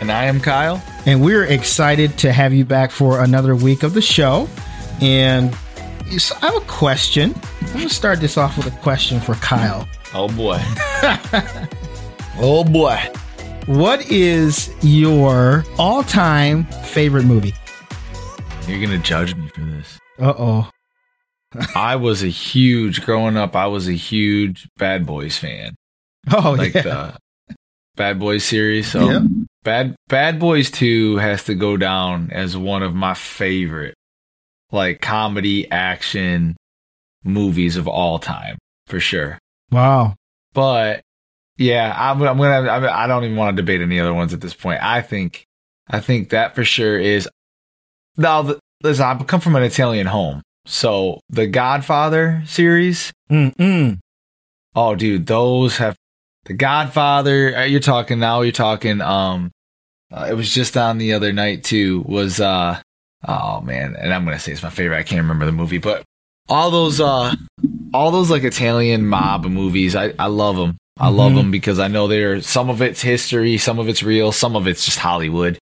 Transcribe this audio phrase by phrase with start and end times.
[0.00, 0.82] And I am Kyle.
[1.06, 4.48] And we're excited to have you back for another week of the show.
[5.00, 5.54] And
[6.06, 7.34] I have a question.
[7.62, 9.88] I'm going to start this off with a question for Kyle.
[10.14, 10.60] Oh, boy.
[12.38, 12.98] oh, boy.
[13.66, 17.54] What is your all time favorite movie?
[18.68, 19.98] You're going to judge me for this.
[20.18, 20.70] Uh oh.
[21.74, 25.74] I was a huge, growing up, I was a huge Bad Boys fan.
[26.32, 26.82] Oh, like yeah.
[26.82, 27.18] the
[27.96, 28.90] Bad Boys series.
[28.90, 29.20] So yeah.
[29.66, 33.96] Bad Bad Boys 2 has to go down as one of my favorite
[34.70, 36.56] like comedy action
[37.24, 39.40] movies of all time for sure.
[39.72, 40.14] Wow.
[40.54, 41.00] But
[41.58, 42.70] yeah, I'm, I'm gonna.
[42.70, 44.80] I'm, I don't even want to debate any other ones at this point.
[44.84, 45.44] I think,
[45.88, 47.28] I think that for sure is.
[48.16, 53.12] Now, listen, I come from an Italian home, so the Godfather series.
[53.28, 53.98] Mm-mm.
[54.76, 55.96] Oh, dude, those have
[56.44, 57.66] the Godfather.
[57.66, 58.42] You're talking now.
[58.42, 59.00] You're talking.
[59.00, 59.50] Um,
[60.12, 62.02] uh, it was just on the other night too.
[62.06, 62.80] Was uh
[63.26, 64.98] oh man, and I'm gonna say it's my favorite.
[64.98, 66.04] I can't remember the movie, but
[66.48, 67.34] all those uh
[67.92, 70.76] all those like Italian mob movies, I I love them.
[70.98, 71.16] I mm-hmm.
[71.16, 74.56] love them because I know they're some of it's history, some of it's real, some
[74.56, 75.58] of it's just Hollywood.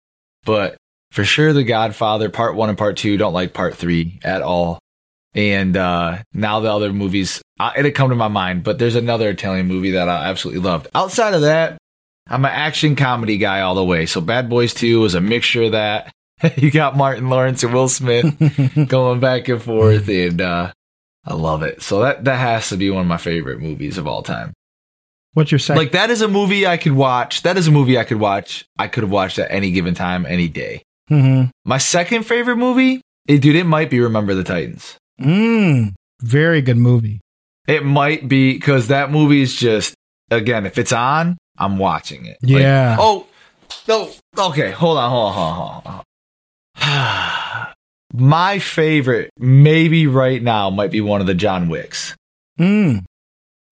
[0.45, 0.77] But
[1.13, 4.79] for sure, The Godfather Part One and Part Two don't like Part Three at all.
[5.35, 8.65] And uh now the other movies, uh, it'd come to my mind.
[8.65, 10.89] But there's another Italian movie that I absolutely loved.
[10.95, 11.79] Outside of that,
[12.31, 14.07] I'm an action comedy guy all the way.
[14.07, 16.13] So Bad Boys 2 was a mixture of that.
[16.57, 18.35] you got Martin Lawrence and Will Smith
[18.89, 20.73] going back and forth, and uh,
[21.25, 21.83] I love it.
[21.83, 24.55] So that that has to be one of my favorite movies of all time.
[25.35, 25.83] What's your second?
[25.83, 27.43] Like that is a movie I could watch.
[27.43, 28.65] That is a movie I could watch.
[28.79, 30.83] I could have watched at any given time, any day.
[31.11, 31.51] Mm-hmm.
[31.65, 34.97] My second favorite movie, it, dude, it might be Remember the Titans.
[35.21, 37.21] Mm, very good movie.
[37.69, 39.95] It might be because that movie is just
[40.31, 42.39] again, if it's on, I'm watching it.
[42.43, 42.91] Yeah.
[42.91, 43.27] Like, oh,
[43.87, 44.11] no.
[44.37, 44.71] Okay.
[44.71, 45.11] Hold on.
[45.11, 45.35] Hold on.
[45.35, 45.83] Hold on.
[45.85, 46.05] Hold
[46.79, 47.67] on.
[48.13, 52.17] My favorite, maybe right now, might be one of the John Wicks.
[52.59, 53.05] Mm.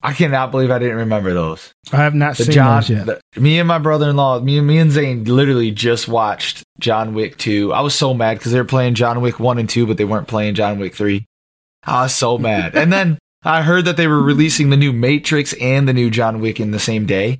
[0.01, 1.73] I cannot believe I didn't remember those.
[1.91, 3.05] I have not the seen John, those yet.
[3.05, 7.73] The, me and my brother-in-law, me, me and Zane, literally just watched John Wick 2.
[7.73, 10.05] I was so mad because they were playing John Wick 1 and 2, but they
[10.05, 11.25] weren't playing John Wick 3.
[11.83, 12.75] I was so mad.
[12.75, 16.39] and then I heard that they were releasing the new Matrix and the new John
[16.39, 17.39] Wick in the same day.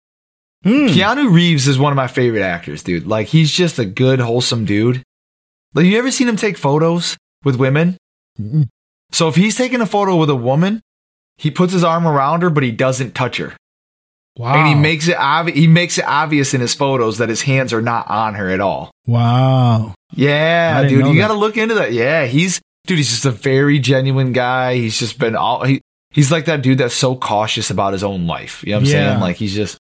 [0.65, 0.89] Mm.
[0.89, 3.07] Keanu Reeves is one of my favorite actors, dude.
[3.07, 5.03] Like he's just a good, wholesome dude.
[5.73, 7.97] Like you ever seen him take photos with women?
[8.39, 8.67] Mm-mm.
[9.11, 10.81] So if he's taking a photo with a woman,
[11.37, 13.55] he puts his arm around her, but he doesn't touch her.
[14.37, 14.55] Wow.
[14.55, 17.73] And he makes it obvi- he makes it obvious in his photos that his hands
[17.73, 18.91] are not on her at all.
[19.07, 19.93] Wow.
[20.13, 21.93] Yeah, dude, you got to look into that.
[21.93, 24.75] Yeah, he's dude, he's just a very genuine guy.
[24.75, 25.81] He's just been all he,
[26.11, 28.63] he's like that dude that's so cautious about his own life.
[28.63, 29.09] You know what I'm Yeah.
[29.09, 29.19] saying?
[29.21, 29.77] Like he's just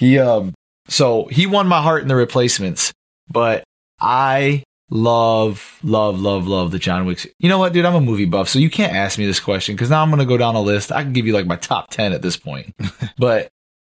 [0.00, 0.54] he um
[0.88, 2.92] so he won my heart in the replacements,
[3.28, 3.62] but
[4.00, 7.26] I love love love love the John Wicks.
[7.38, 7.84] You know what, dude?
[7.84, 10.24] I'm a movie buff, so you can't ask me this question because now I'm gonna
[10.24, 10.90] go down a list.
[10.90, 12.74] I can give you like my top ten at this point,
[13.18, 13.50] but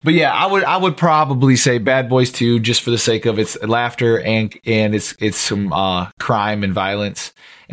[0.03, 3.25] but yeah, I would I would probably say Bad Boys 2 just for the sake
[3.25, 7.33] of its laughter and and it's it's some uh crime and violence,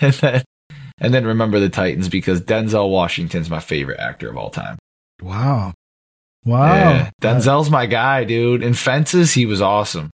[0.00, 0.42] and then
[0.96, 4.78] and then remember the Titans because Denzel Washington's my favorite actor of all time.
[5.20, 5.74] Wow.
[6.44, 6.74] Wow.
[6.74, 8.62] Yeah, Denzel's my guy, dude.
[8.62, 10.10] In Fences, he was awesome.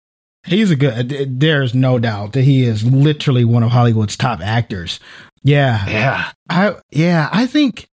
[0.46, 1.40] He's a good.
[1.40, 5.00] There's no doubt that he is literally one of Hollywood's top actors.
[5.42, 5.86] Yeah.
[5.88, 6.32] Yeah.
[6.48, 7.28] I yeah.
[7.32, 7.86] I think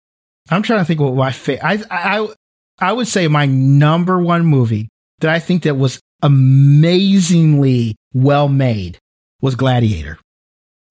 [0.51, 2.29] I'm trying to think what my fa- I I
[2.79, 4.89] I would say my number one movie
[5.21, 8.99] that I think that was amazingly well made
[9.41, 10.19] was Gladiator.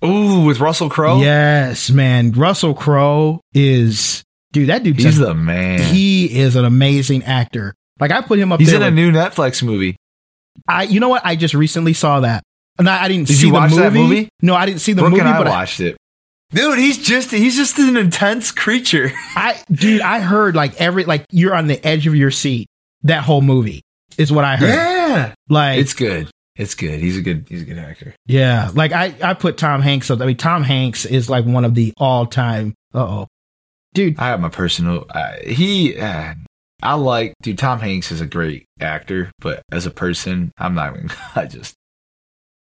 [0.06, 1.22] Ooh, with Russell Crowe.
[1.22, 2.32] Yes, man.
[2.32, 4.70] Russell Crowe is dude.
[4.70, 4.98] That dude.
[4.98, 5.80] he's the man.
[5.80, 7.74] He is an amazing actor.
[8.00, 9.96] Like I put him up he's in a with- new Netflix movie.
[10.68, 11.26] I you know what?
[11.26, 12.44] I just recently saw that.
[12.80, 13.82] And I, I didn't Did see you the watch movie.
[13.82, 14.30] that movie?
[14.42, 15.98] No, I didn't see the Brooke movie, I but I, watched it.
[16.52, 19.12] Dude, he's just he's just an intense creature.
[19.36, 22.68] I dude, I heard like every like you're on the edge of your seat.
[23.04, 23.82] That whole movie
[24.18, 24.70] is what I heard.
[24.70, 25.34] Yeah.
[25.50, 26.30] Like It's good.
[26.56, 27.00] It's good.
[27.00, 28.16] He's a good he's a good actor.
[28.26, 30.22] yeah, like I I put Tom Hanks up.
[30.22, 32.74] I mean, Tom Hanks is like one of the all time.
[32.94, 33.28] Uh oh,
[33.98, 34.20] dude.
[34.20, 36.34] I have my personal uh, he uh,
[36.84, 40.96] I like dude Tom Hanks is a great actor, but as a person, I'm not
[40.96, 41.74] even I just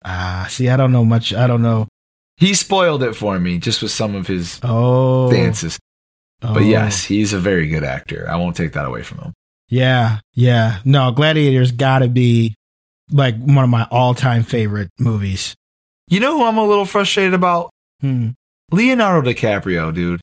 [0.05, 1.33] Ah, see, I don't know much.
[1.35, 1.89] I don't know.
[2.37, 5.79] he spoiled it for me just with some of his Oh, dances.
[6.43, 6.55] oh.
[6.55, 8.27] But yes, he's a very good actor.
[8.31, 9.33] I won't take that away from him.
[9.69, 10.79] yeah, yeah.
[10.85, 12.55] No, Gladiator's got to be
[13.11, 15.55] like one of my all time favorite movies.
[16.09, 17.71] You know who I'm a little frustrated about?
[18.03, 18.31] Hmm.
[18.71, 20.21] Leonardo DiCaprio, dude.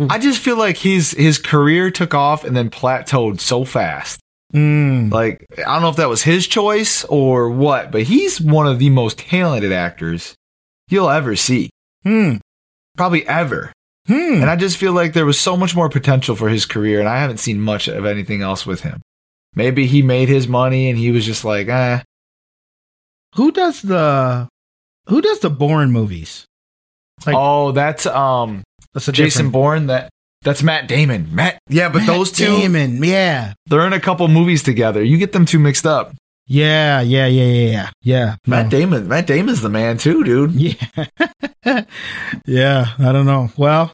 [0.00, 4.20] I just feel like his his career took off and then plateaued so fast.
[4.54, 5.12] Mm.
[5.12, 8.78] Like I don't know if that was his choice or what, but he's one of
[8.78, 10.34] the most talented actors
[10.88, 11.70] you'll ever see,
[12.04, 12.36] Hmm.
[12.96, 13.72] probably ever.
[14.06, 14.40] Hmm.
[14.40, 17.08] And I just feel like there was so much more potential for his career, and
[17.08, 19.02] I haven't seen much of anything else with him.
[19.54, 22.00] Maybe he made his money and he was just like, eh.
[23.34, 24.48] Who does the
[25.08, 26.46] Who does the Bourne movies?
[27.26, 28.62] Like- oh, that's um
[28.98, 29.86] That's a Jason different- Bourne.
[29.86, 30.10] That
[30.42, 31.34] that's Matt Damon.
[31.34, 35.02] Matt, yeah, but Matt those two, Damon, yeah, they're in a couple movies together.
[35.02, 36.14] You get them two mixed up.
[36.46, 37.90] yeah, yeah, yeah, yeah, yeah.
[38.02, 38.36] yeah.
[38.46, 38.70] Matt No.
[38.70, 40.52] Damon, Matt Damon's the man too, dude.
[40.52, 40.74] Yeah.
[42.46, 43.50] yeah, I don't know.
[43.56, 43.92] Well,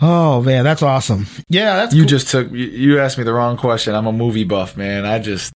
[0.00, 1.26] oh man, that's awesome.
[1.48, 2.08] Yeah, that's You cool.
[2.08, 3.94] just took you, you asked me the wrong question.
[3.94, 5.04] I'm a movie buff, man.
[5.06, 5.52] I just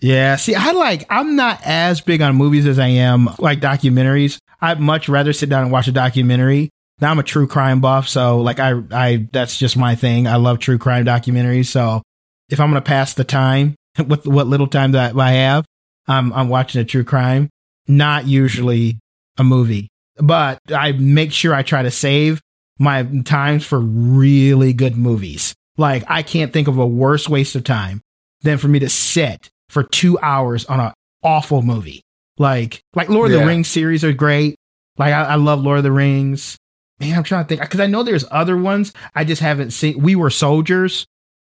[0.00, 4.38] Yeah, see, I like I'm not as big on movies as I am like documentaries.
[4.60, 6.70] I'd much rather sit down and watch a documentary.
[7.00, 10.26] Now I'm a true crime buff, so like I I that's just my thing.
[10.26, 11.66] I love true crime documentaries.
[11.66, 12.02] So
[12.48, 13.74] if I'm gonna pass the time
[14.06, 15.64] with what little time that I have,
[16.06, 17.48] I'm I'm watching a true crime.
[17.88, 18.98] Not usually
[19.38, 22.40] a movie, but I make sure I try to save
[22.78, 25.54] my times for really good movies.
[25.76, 28.00] Like I can't think of a worse waste of time
[28.42, 30.92] than for me to sit for two hours on an
[31.22, 32.02] awful movie.
[32.38, 34.56] Like like Lord of the Rings series are great.
[34.98, 36.56] Like I, I love Lord of the Rings.
[37.02, 40.00] Man, I'm trying to think because I know there's other ones I just haven't seen.
[40.00, 41.04] We were soldiers.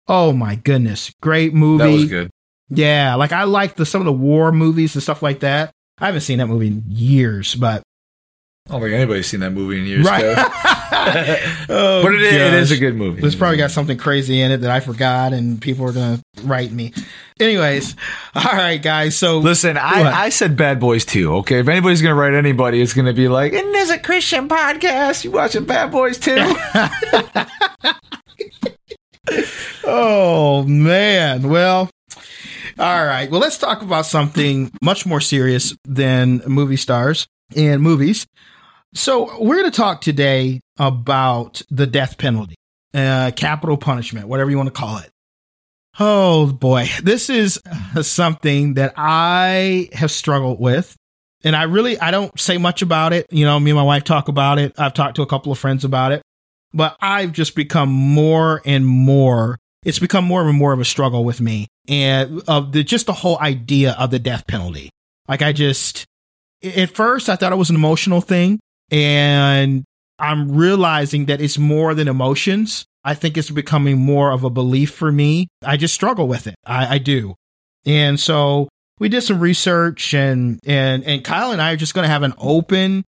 [0.08, 1.84] Oh my goodness, great movie.
[1.84, 2.32] that was good.
[2.70, 5.72] Yeah, like I like the some of the war movies and stuff like that.
[6.00, 7.84] I haven't seen that movie in years, but
[8.68, 10.06] I don't think anybody's seen that movie in years.
[10.06, 10.78] right.
[10.92, 11.66] Kev.
[11.70, 13.26] oh, but it, is- it is a good movie.
[13.26, 16.72] It's probably got something crazy in it that I forgot, and people are gonna write
[16.72, 16.94] me.
[17.40, 17.96] Anyways,
[18.36, 19.18] all right, guys.
[19.18, 19.84] So Listen, What?
[19.84, 21.36] I, I said Bad Boys too.
[21.38, 25.24] Okay, if anybody's gonna write anybody, it's gonna be like, and there's a Christian podcast.
[25.24, 26.38] You watching Bad Boys too?
[29.84, 31.50] Oh man.
[31.50, 31.90] Well,
[32.80, 33.30] all right.
[33.30, 38.26] Well, let's talk about something much more serious than movie stars and movies.
[38.94, 42.56] So, we're going to talk today about the death penalty,
[42.94, 45.10] uh, capital punishment, whatever you want to call it.
[46.00, 47.62] Oh boy, this is
[48.02, 50.96] something that I have struggled with.
[51.44, 53.28] And I really, I don't say much about it.
[53.32, 54.74] You know, me and my wife talk about it.
[54.78, 56.22] I've talked to a couple of friends about it,
[56.74, 61.24] but I've just become more and more it's become more and more of a struggle
[61.24, 64.92] with me and of the just the whole idea of the death penalty.
[65.28, 66.06] Like I just
[66.64, 68.60] at first I thought it was an emotional thing
[68.92, 69.84] and
[70.20, 72.86] I'm realizing that it's more than emotions.
[73.04, 75.48] I think it's becoming more of a belief for me.
[75.64, 76.56] I just struggle with it.
[76.66, 77.36] I, I do.
[77.86, 78.70] And so
[79.00, 82.36] we did some research and and and Kyle and I are just gonna have an
[82.38, 83.04] open,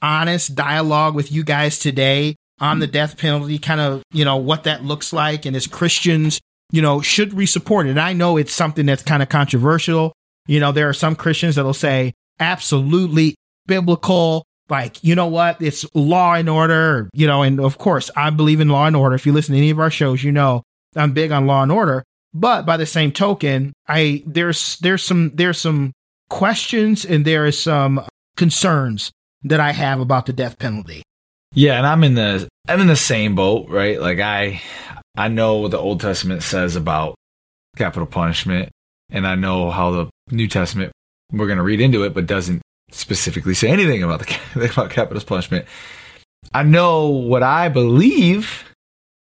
[0.00, 4.64] honest dialogue with you guys today on the death penalty, kind of, you know, what
[4.64, 5.44] that looks like.
[5.44, 6.40] And as Christians,
[6.72, 7.90] you know, should we support it?
[7.90, 10.14] And I know it's something that's kind of controversial.
[10.46, 13.34] You know, there are some Christians that'll say absolutely
[13.66, 14.44] biblical.
[14.68, 15.60] Like, you know what?
[15.60, 19.14] It's law and order, you know, and of course I believe in law and order.
[19.14, 20.62] If you listen to any of our shows, you know,
[20.96, 22.04] I'm big on law and order.
[22.32, 25.92] But by the same token, I, there's, there's some, there's some
[26.30, 28.04] questions and there is some
[28.36, 29.12] concerns
[29.44, 31.02] that I have about the death penalty.
[31.54, 34.00] Yeah, and I'm in the I'm in the same boat, right?
[34.00, 34.60] Like I
[35.16, 37.14] I know what the Old Testament says about
[37.76, 38.70] capital punishment,
[39.10, 40.92] and I know how the New Testament
[41.32, 42.60] we're going to read into it, but doesn't
[42.90, 45.66] specifically say anything about the about capital punishment.
[46.52, 48.64] I know what I believe,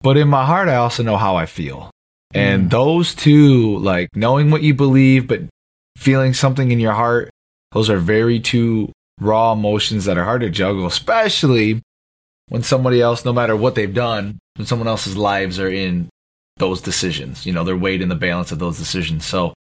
[0.01, 1.91] but in my heart, I also know how I feel,
[2.33, 2.69] and mm.
[2.69, 5.41] those two, like knowing what you believe, but
[5.97, 7.29] feeling something in your heart,
[7.71, 11.81] those are very two raw emotions that are hard to juggle, especially
[12.49, 16.09] when somebody else, no matter what they've done, when someone else's lives are in
[16.57, 19.25] those decisions, you know, they're weighed in the balance of those decisions.
[19.25, 19.53] So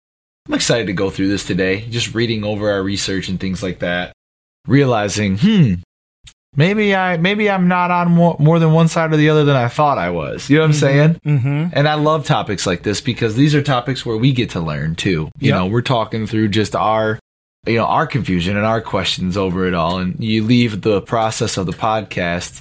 [0.49, 3.79] I'm excited to go through this today, just reading over our research and things like
[3.79, 4.13] that,
[4.67, 5.75] realizing, hmm,
[6.57, 9.57] maybe I maybe I'm not on more, more than one side or the other than
[9.57, 10.51] I thought I was.
[10.51, 11.15] You know what I'm saying?
[11.27, 11.69] Mm-hmm.
[11.73, 14.95] And I love topics like this because these are topics where we get to learn
[14.97, 15.31] too.
[15.39, 15.55] You Yep.
[15.57, 17.19] know, we're talking through just our
[17.67, 21.57] you know, our confusion and our questions over it all and you leave the process
[21.57, 22.61] of the podcast,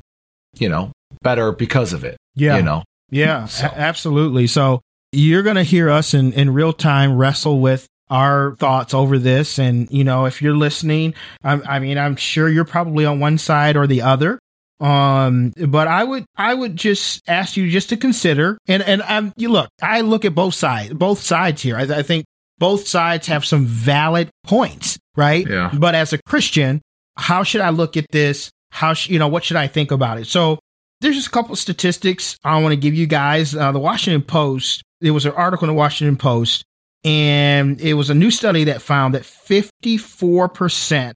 [0.57, 2.15] you know, better because of it.
[2.35, 2.55] Yeah.
[2.55, 2.83] You know.
[3.11, 4.47] Yeah, So- a- absolutely.
[4.47, 4.79] So
[5.13, 9.59] you're going to hear us in, in real time wrestle with our thoughts over this.
[9.59, 13.37] And, you know, if you're listening, I, I mean, I'm sure you're probably on one
[13.37, 14.39] side or the other.
[14.79, 19.33] Um, but I would, I would just ask you just to consider and, and um,
[19.37, 21.77] you look, I look at both sides, both sides here.
[21.77, 22.25] I, I think
[22.57, 25.47] both sides have some valid points, right?
[25.47, 25.71] Yeah.
[25.73, 26.81] But as a Christian,
[27.15, 28.51] how should I look at this?
[28.71, 30.27] How, sh- you know, what should I think about it?
[30.27, 30.59] So,
[31.03, 33.53] there's just a couple statistics I want to give you guys.
[33.53, 36.63] Uh, the Washington Post, there was an article in the Washington Post,
[37.03, 41.13] and it was a new study that found that 54%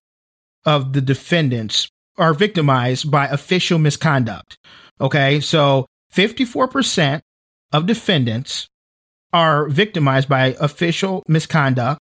[0.66, 4.58] of the defendants are victimized by official misconduct.
[5.00, 7.22] Okay, so 54%
[7.72, 8.68] of defendants
[9.32, 12.02] are victimized by official misconduct,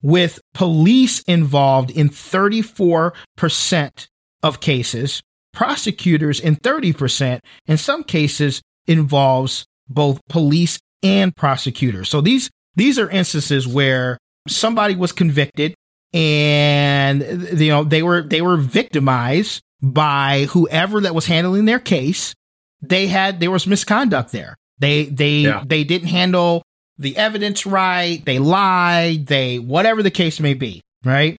[0.00, 4.08] with police involved in 34%
[4.42, 5.22] of cases
[5.52, 12.08] prosecutors in 30% in some cases involves both police and prosecutors.
[12.08, 14.18] So these these are instances where
[14.48, 15.74] somebody was convicted
[16.12, 17.22] and
[17.58, 22.34] you know they were they were victimized by whoever that was handling their case.
[22.80, 24.56] They had there was misconduct there.
[24.78, 25.62] They they Yeah.
[25.66, 26.62] they didn't handle
[26.98, 28.24] the evidence right.
[28.24, 29.26] They lied.
[29.26, 31.36] They whatever the case may be right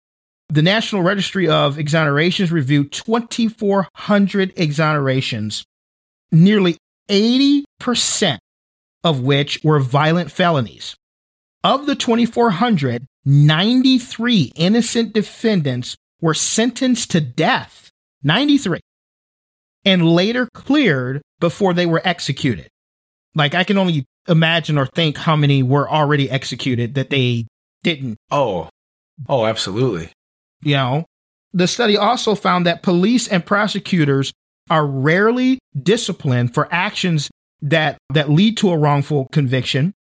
[0.53, 5.65] the National Registry of Exonerations reviewed 2,400 exonerations,
[6.31, 6.77] nearly
[7.09, 8.39] 80%
[9.03, 10.95] of which were violent felonies.
[11.65, 17.89] Of the 2,400, 93 innocent defendants were sentenced to death.
[18.23, 18.81] 93.
[19.87, 22.69] And later cleared before they were executed.
[23.35, 27.47] Like, I can only imagine or think how many were already executed that they
[27.83, 28.69] didn't Oh.
[29.29, 30.13] Oh, absolutely.
[30.63, 31.05] You know.
[31.53, 34.33] The study also found that police and prosecutors
[34.71, 39.93] are rarely disciplined for actions that that lead to a wrongful conviction.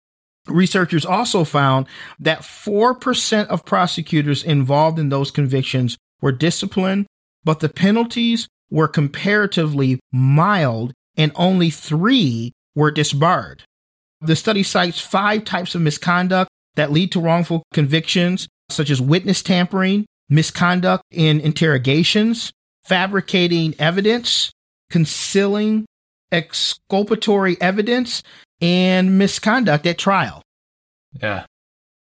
[0.47, 1.87] Researchers also found
[2.19, 7.05] that 4% of prosecutors involved in those convictions were disciplined
[7.43, 13.63] but the penalties were comparatively mild and only 3 were disbarred.
[14.21, 19.41] The study cites five types of misconduct that lead to wrongful convictions such as witness
[19.41, 22.51] tampering misconduct in interrogations,
[22.85, 24.51] fabricating evidence,
[24.89, 25.85] concealing
[26.31, 28.23] exculpatory evidence,
[28.61, 30.41] and misconduct at trial.
[31.21, 31.45] Yeah.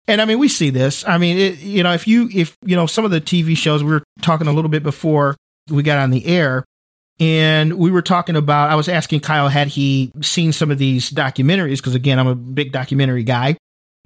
[0.09, 1.07] And I mean, we see this.
[1.07, 3.83] I mean, it, you know, if you, if, you know, some of the TV shows,
[3.83, 5.37] we were talking a little bit before
[5.71, 6.65] we got on the air,
[7.19, 11.11] and we were talking about, I was asking Kyle, had he seen some of these
[11.11, 11.79] documentaries?
[11.79, 13.57] Because again, I'm a big documentary guy.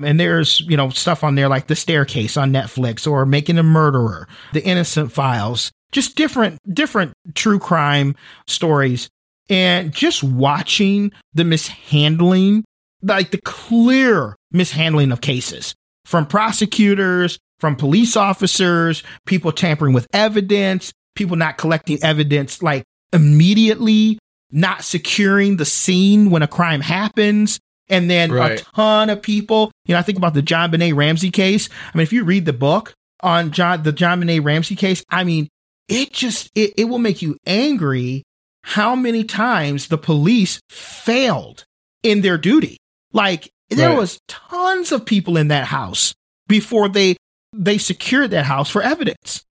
[0.02, 3.62] And there's, you know, stuff on there like The Staircase on Netflix or Making a
[3.62, 8.14] Murderer, The Innocent Files, just different, different true crime
[8.46, 9.08] stories.
[9.48, 12.64] And just watching the mishandling,
[13.02, 20.92] like the clear mishandling of cases from prosecutors, from police officers, people tampering with evidence,
[21.14, 24.18] people not collecting evidence like immediately,
[24.50, 27.58] not securing the scene when a crime happens.
[27.90, 28.60] And then Right.
[28.60, 31.68] a ton of people, you know, I think about the JonBenét Ramsey case.
[31.92, 35.48] I mean, if you read the book on John, the JonBenét Ramsey case, I mean,
[35.88, 38.22] it just, it, it will make you angry
[38.62, 41.64] how many times the police failed
[42.02, 42.76] in their duty.
[43.12, 43.98] Like there Right.
[43.98, 46.14] was tons of people in that house
[46.46, 47.16] before they
[47.52, 49.42] they secured that house for evidence.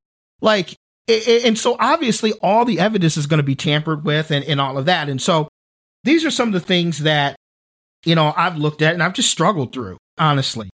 [0.41, 0.75] Like
[1.10, 4.77] and so obviously all the evidence is going to be tampered with and, and all
[4.77, 5.10] of that.
[5.10, 5.50] And so
[6.03, 7.36] these are some of the things that
[8.06, 10.70] you know I've looked at and I've just struggled through, honestly.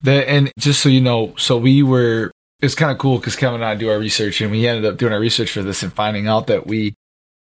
[0.00, 3.56] The, and just so you know, so we were, it's kind of cool because Kevin
[3.56, 5.92] and I do our research and we ended up doing our research for this and
[5.92, 6.94] finding out that we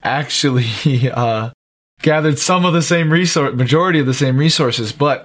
[0.03, 0.67] actually
[1.13, 1.51] uh,
[2.01, 5.25] gathered some of the same resource, majority of the same resources, but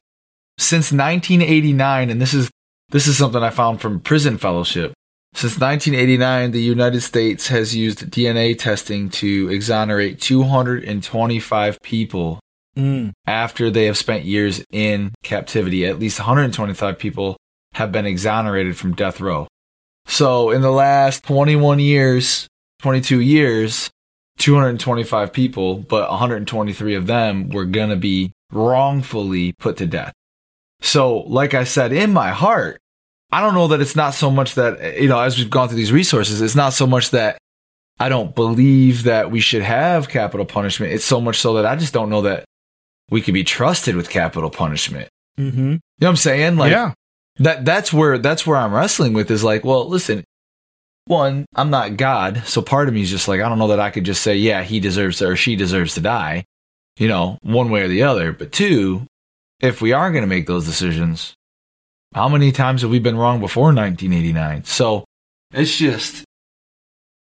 [0.57, 2.49] since 1989, and this is,
[2.89, 4.93] this is something I found from Prison Fellowship.
[5.33, 12.39] Since 1989, the United States has used DNA testing to exonerate 225 people
[12.77, 13.13] Mm.
[13.25, 15.85] after they have spent years in captivity.
[15.85, 17.37] At least 125 people
[17.73, 19.47] have been exonerated from death row.
[20.07, 22.47] So in the last 21 years,
[22.81, 23.89] 22 years,
[24.39, 30.13] 225 people, but 123 of them were going to be wrongfully put to death.
[30.81, 32.79] So, like I said, in my heart,
[33.31, 35.77] I don't know that it's not so much that, you know, as we've gone through
[35.77, 37.37] these resources, it's not so much that
[37.99, 40.91] I don't believe that we should have capital punishment.
[40.91, 42.45] It's so much so that I just don't know that
[43.09, 45.09] we could be trusted with capital punishment.
[45.37, 45.59] Mm-hmm.
[45.59, 46.57] You know what I'm saying?
[46.57, 46.93] Like yeah.
[47.37, 50.23] that that's where that's where I'm wrestling with is like, well, listen,
[51.05, 53.79] one, I'm not God, so part of me is just like, I don't know that
[53.79, 56.45] I could just say, yeah, he deserves to, or she deserves to die,
[56.97, 58.31] you know, one way or the other.
[58.31, 59.05] But two,
[59.61, 61.35] if we are going to make those decisions,
[62.13, 64.63] how many times have we been wrong before 1989?
[64.65, 65.05] So
[65.53, 66.23] it's just,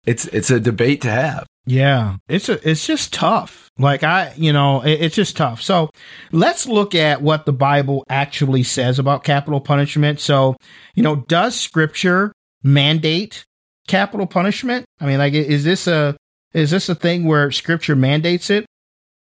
[0.05, 1.47] it's it's a debate to have.
[1.65, 3.69] Yeah, it's a, it's just tough.
[3.77, 5.61] Like I, you know, it, it's just tough.
[5.61, 5.89] So
[6.31, 10.19] let's look at what the Bible actually says about capital punishment.
[10.19, 10.55] So,
[10.95, 13.45] you know, does Scripture mandate
[13.87, 14.85] capital punishment?
[14.99, 16.17] I mean, like, is this a
[16.53, 18.65] is this a thing where Scripture mandates it?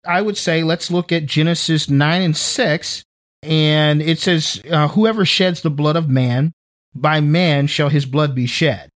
[0.06, 3.02] I would say let's look at Genesis nine and six,
[3.42, 6.52] and it says, uh, "Whoever sheds the blood of man,
[6.94, 8.90] by man shall his blood be shed."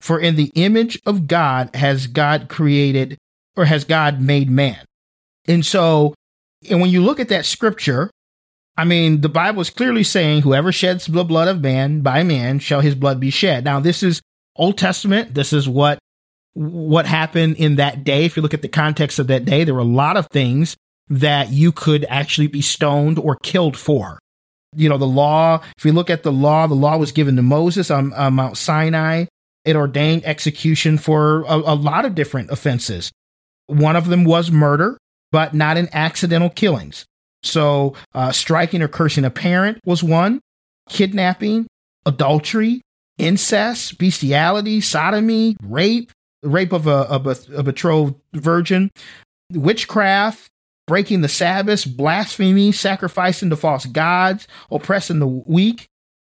[0.00, 3.18] For in the image of God has God created
[3.56, 4.84] or has God made man.
[5.48, 6.14] And so,
[6.68, 8.10] and when you look at that scripture,
[8.76, 12.58] I mean, the Bible is clearly saying, whoever sheds the blood of man by man
[12.58, 13.64] shall his blood be shed.
[13.64, 14.20] Now, this is
[14.54, 15.34] Old Testament.
[15.34, 15.98] This is what,
[16.52, 18.26] what happened in that day.
[18.26, 20.76] If you look at the context of that day, there were a lot of things
[21.08, 24.18] that you could actually be stoned or killed for.
[24.74, 27.42] You know, the law, if you look at the law, the law was given to
[27.42, 29.26] Moses on, on Mount Sinai
[29.66, 33.12] it ordained execution for a, a, lot of different offenses.
[33.66, 34.96] One of them was murder,
[35.32, 37.04] but not in accidental killings.
[37.42, 40.40] So, uh, striking or cursing a parent was one,
[40.88, 41.66] kidnapping,
[42.06, 42.82] adultery,
[43.18, 48.90] incest, bestiality, sodomy, rape, rape of a, a, a betrothed virgin,
[49.52, 50.48] witchcraft,
[50.86, 55.88] breaking the Sabbath, blasphemy, sacrificing to false gods, oppressing the weak,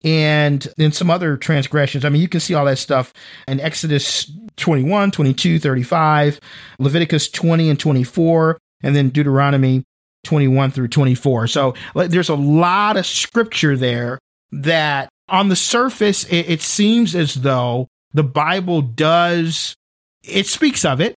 [0.03, 2.05] and then some other transgressions.
[2.05, 3.13] I mean, you can see all that stuff
[3.47, 6.39] in Exodus 21, 22, 35,
[6.79, 9.83] Leviticus 20 and 24, and then Deuteronomy
[10.23, 11.47] 21 through 24.
[11.47, 14.19] So like, there's a lot of scripture there
[14.51, 19.75] that on the surface, it, it seems as though the Bible does,
[20.23, 21.15] it speaks of it.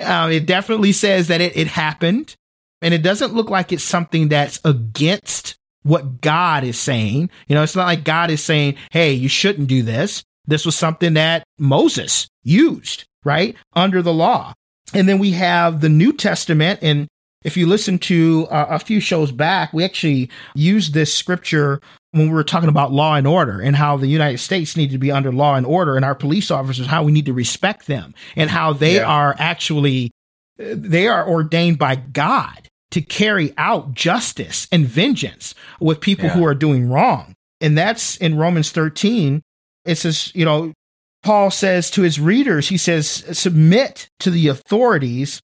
[0.00, 2.34] um, it definitely says that it, it happened.
[2.82, 7.30] And it doesn't look like it's something that's against what God is saying.
[7.46, 10.24] You know, it's not like God is saying, Hey, you shouldn't do this.
[10.46, 13.56] This was something that Moses used, right?
[13.74, 14.52] Under the law.
[14.92, 16.80] And then we have the New Testament.
[16.82, 17.08] And
[17.42, 21.80] if you listen to uh, a few shows back, we actually used this scripture
[22.12, 24.98] when we were talking about law and order and how the United States need to
[24.98, 28.14] be under law and order and our police officers, how we need to respect them
[28.36, 29.06] and how they yeah.
[29.06, 30.10] are actually,
[30.56, 36.30] they are ordained by God to carry out justice and vengeance with people yeah.
[36.30, 37.34] who are doing wrong.
[37.60, 39.42] And that's in Romans 13.
[39.84, 40.72] It says, you know,
[41.24, 45.40] Paul says to his readers, he says, submit to the authorities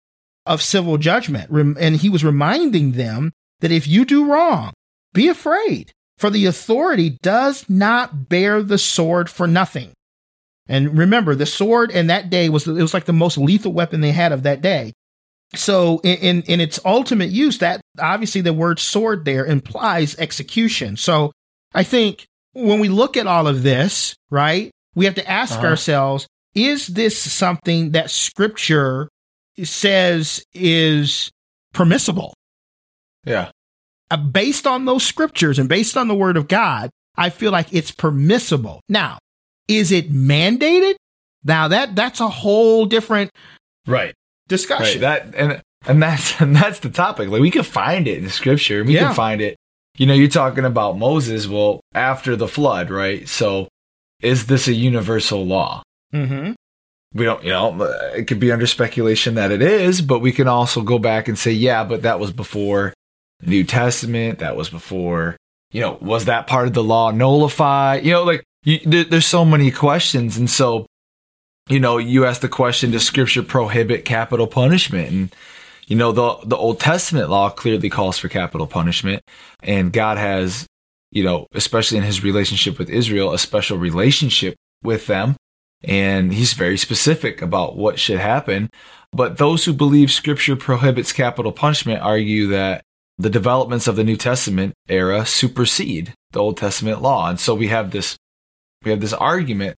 [0.47, 1.51] of civil judgment.
[1.51, 4.73] And he was reminding them that if you do wrong,
[5.13, 9.93] be afraid, for the authority does not bear the sword for nothing.
[10.69, 14.03] And remember, the sword in that day was, it was like the most lethal weapon
[14.03, 14.93] they had of that day.
[15.55, 20.97] So in, in, its ultimate use, that obviously the word sword there implies execution.
[20.97, 21.33] So
[21.75, 25.67] I think when we look at all of this, right, we have to ask uh-huh.
[25.67, 29.09] ourselves, is this something that scripture
[29.63, 31.31] says is
[31.73, 32.33] permissible?
[33.25, 33.51] Yeah.
[34.11, 37.73] Uh, based on those scriptures and based on the word of God, I feel like
[37.73, 38.81] it's permissible.
[38.89, 39.19] Now,
[39.69, 40.95] is it mandated?
[41.45, 43.31] Now that that's a whole different
[43.87, 44.15] right
[44.51, 45.01] discussion.
[45.01, 45.23] Right.
[45.23, 47.31] That and and that's and that's the topic.
[47.31, 48.85] Like we can find it in the scripture.
[48.85, 49.07] We yeah.
[49.07, 49.57] can find it.
[49.97, 51.49] You know, you're talking about Moses.
[51.49, 53.27] Well, after the flood, right?
[53.29, 53.69] So,
[54.21, 55.83] is this a universal law?
[56.13, 56.53] Mm-hmm.
[57.13, 57.83] We don't, you know,
[58.15, 61.37] it could be under speculation that it is, but we can also go back and
[61.37, 62.95] say, yeah, but that was before
[63.43, 64.39] New Testament.
[64.39, 65.37] That was before,
[65.73, 68.05] you know, was that part of the law nullified?
[68.05, 70.87] You know, like you, there, there's so many questions, and so
[71.71, 75.11] you know, you ask the question, does scripture prohibit capital punishment?
[75.11, 75.37] And,
[75.87, 79.23] you know, the, the Old Testament law clearly calls for capital punishment.
[79.63, 80.67] And God has,
[81.13, 85.37] you know, especially in his relationship with Israel, a special relationship with them.
[85.85, 88.69] And he's very specific about what should happen.
[89.13, 92.83] But those who believe scripture prohibits capital punishment argue that
[93.17, 97.29] the developments of the New Testament era supersede the Old Testament law.
[97.29, 98.17] And so we have this,
[98.85, 99.77] we have this argument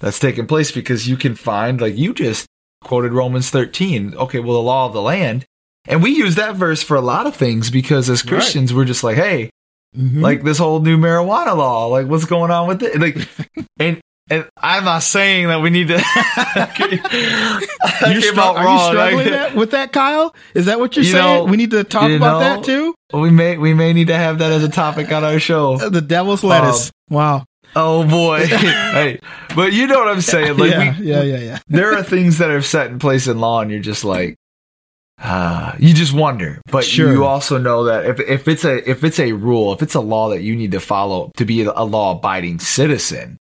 [0.00, 2.46] that's taking place because you can find, like you just
[2.82, 4.14] quoted Romans 13.
[4.14, 5.44] Okay, well, the law of the land.
[5.86, 8.78] And we use that verse for a lot of things because as Christians, right.
[8.78, 9.50] we're just like, hey,
[9.96, 10.20] mm-hmm.
[10.20, 12.98] like this whole new marijuana law, like what's going on with it?
[13.00, 13.28] Like,
[13.78, 15.94] and and I'm not saying that we need to.
[18.10, 20.34] You're str- are you struggling that, with that, Kyle?
[20.54, 21.24] Is that what you're You saying?
[21.24, 22.94] know- we need to talk about know- that too.
[23.12, 25.76] we may we may need to have that as a topic on our show.
[25.94, 26.90] The devil's lettuce.
[27.10, 27.44] wow.
[27.76, 29.18] Oh boy, hey,
[29.56, 30.56] but you know what I'm saying?
[30.56, 31.58] Like yeah, we, yeah, yeah, yeah.
[31.68, 34.36] there are things that are set in place in law, and you're just like,
[35.18, 36.60] ah, you just wonder.
[36.70, 37.12] But Sure.
[37.12, 40.00] you also know that if if it's a if it's a rule, if it's a
[40.00, 43.38] law that you need to follow to be a law abiding citizen,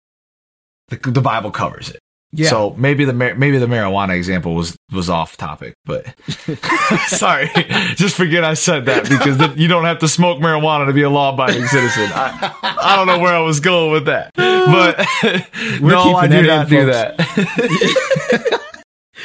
[0.89, 1.99] the, the Bible covers it.
[2.33, 2.49] Yeah.
[2.49, 6.07] So maybe the mar- maybe the marijuana example was was off topic, but
[7.09, 7.49] sorry,
[7.97, 11.03] just forget I said that because then you don't have to smoke marijuana to be
[11.03, 12.09] a law abiding citizen.
[12.15, 14.99] I, I don't know where I was going with that, but
[15.81, 18.61] no, I do not in, do that.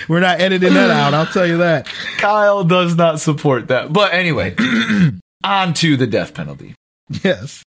[0.10, 1.14] We're not editing that out.
[1.14, 1.88] I'll tell you that.
[2.18, 3.94] Kyle does not support that.
[3.94, 4.56] But anyway,
[5.44, 6.76] on to the death penalty.
[7.24, 7.64] Yes.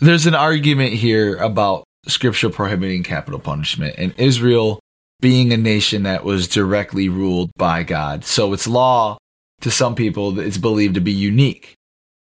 [0.00, 4.80] There's an argument here about scripture prohibiting capital punishment and Israel
[5.20, 8.24] being a nation that was directly ruled by God.
[8.24, 9.16] So its law
[9.60, 11.74] to some people is believed to be unique.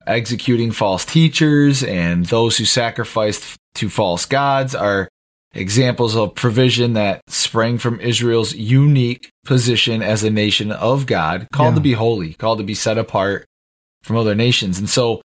[0.06, 5.08] Executing false teachers and those who sacrificed to false gods are
[5.54, 11.72] examples of provision that sprang from Israel's unique position as a nation of God, called
[11.72, 11.76] Yeah.
[11.76, 13.44] to be holy, called to be set apart
[14.02, 14.78] from other nations.
[14.78, 15.20] And so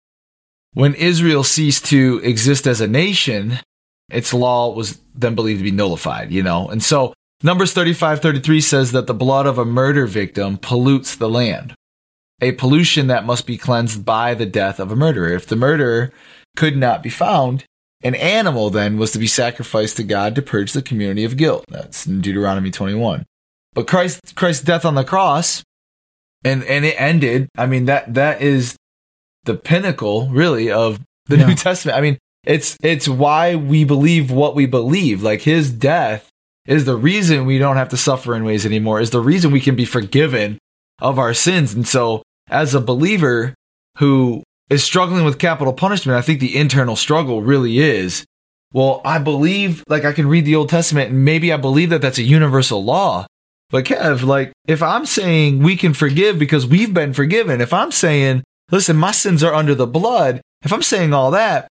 [0.74, 3.60] when Israel ceased to exist as a nation,
[4.10, 6.68] its law was then believed to be nullified, you know?
[6.68, 11.76] And so Numbers 35:33 says that the blood of a murder victim pollutes the land,
[12.42, 15.30] a pollution that must be cleansed by the death of a murderer.
[15.30, 16.12] If the murderer
[16.56, 17.64] could not be found,
[18.02, 21.66] an animal then was to be sacrificed to God to purge the community of guilt.
[21.68, 23.26] That's in Deuteronomy 21.
[23.74, 25.64] But Christ, Christ's death on the cross,
[26.44, 28.76] and, and it ended, I mean, that, that is
[29.44, 31.48] the pinnacle, really, of the Yeah.
[31.48, 31.98] New Testament.
[31.98, 35.22] I mean, it's it's why we believe what we believe.
[35.22, 36.30] Like his death
[36.66, 39.02] is the reason we don't have to suffer in ways anymore.
[39.02, 40.58] Is the reason we can be forgiven
[41.00, 41.74] of our sins.
[41.74, 43.54] And so, as a believer
[43.98, 48.26] who is struggling with capital punishment, I think the internal struggle really is.
[48.74, 52.02] Well, I believe, like I can read the Old Testament, and maybe I believe that
[52.02, 53.28] that's a universal law.
[53.70, 57.92] But Kev, like if I'm saying we can forgive because we've been forgiven, if I'm
[57.92, 61.68] saying, listen, my sins are under the blood, if I'm saying all that,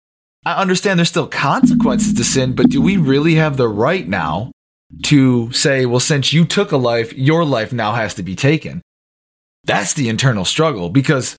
[0.45, 4.51] I understand there's still consequences to sin, but do we really have the right now
[5.03, 8.81] to say, well, since you took a life, your life now has to be taken?
[9.63, 11.36] That's the internal struggle because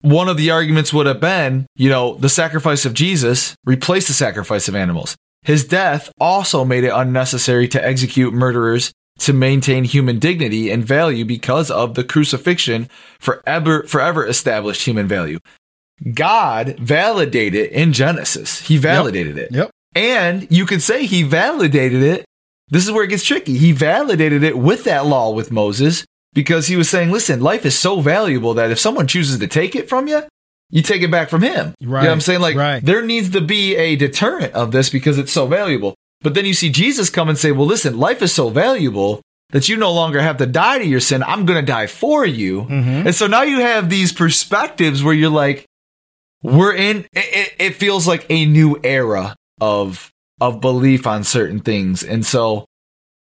[0.00, 4.14] one of the arguments would have been, you know, the sacrifice of Jesus replaced the
[4.14, 5.16] sacrifice of animals.
[5.42, 11.24] His death also made it unnecessary to execute murderers to maintain human dignity and value
[11.24, 15.38] because of the crucifixion forever forever established human value.
[16.14, 18.60] God validated in Genesis.
[18.60, 19.52] He validated it.
[19.52, 19.70] Yep.
[19.94, 22.24] And you could say he validated it.
[22.68, 23.56] This is where it gets tricky.
[23.56, 27.78] He validated it with that law with Moses because he was saying, listen, life is
[27.78, 30.22] so valuable that if someone chooses to take it from you,
[30.70, 31.74] you take it back from him.
[31.80, 32.02] Right.
[32.02, 32.40] You know what I'm saying?
[32.40, 32.84] Like, right.
[32.84, 35.94] there needs to be a deterrent of this because it's so valuable.
[36.20, 39.68] But then you see Jesus come and say, well, listen, life is so valuable that
[39.68, 41.22] you no longer have to die to your sin.
[41.22, 42.62] I'm going to die for you.
[42.62, 43.06] Mm-hmm.
[43.06, 45.64] And so now you have these perspectives where you're like,
[46.42, 52.02] we're in, it, it, feels like a new era of, of belief on certain things.
[52.02, 52.64] And so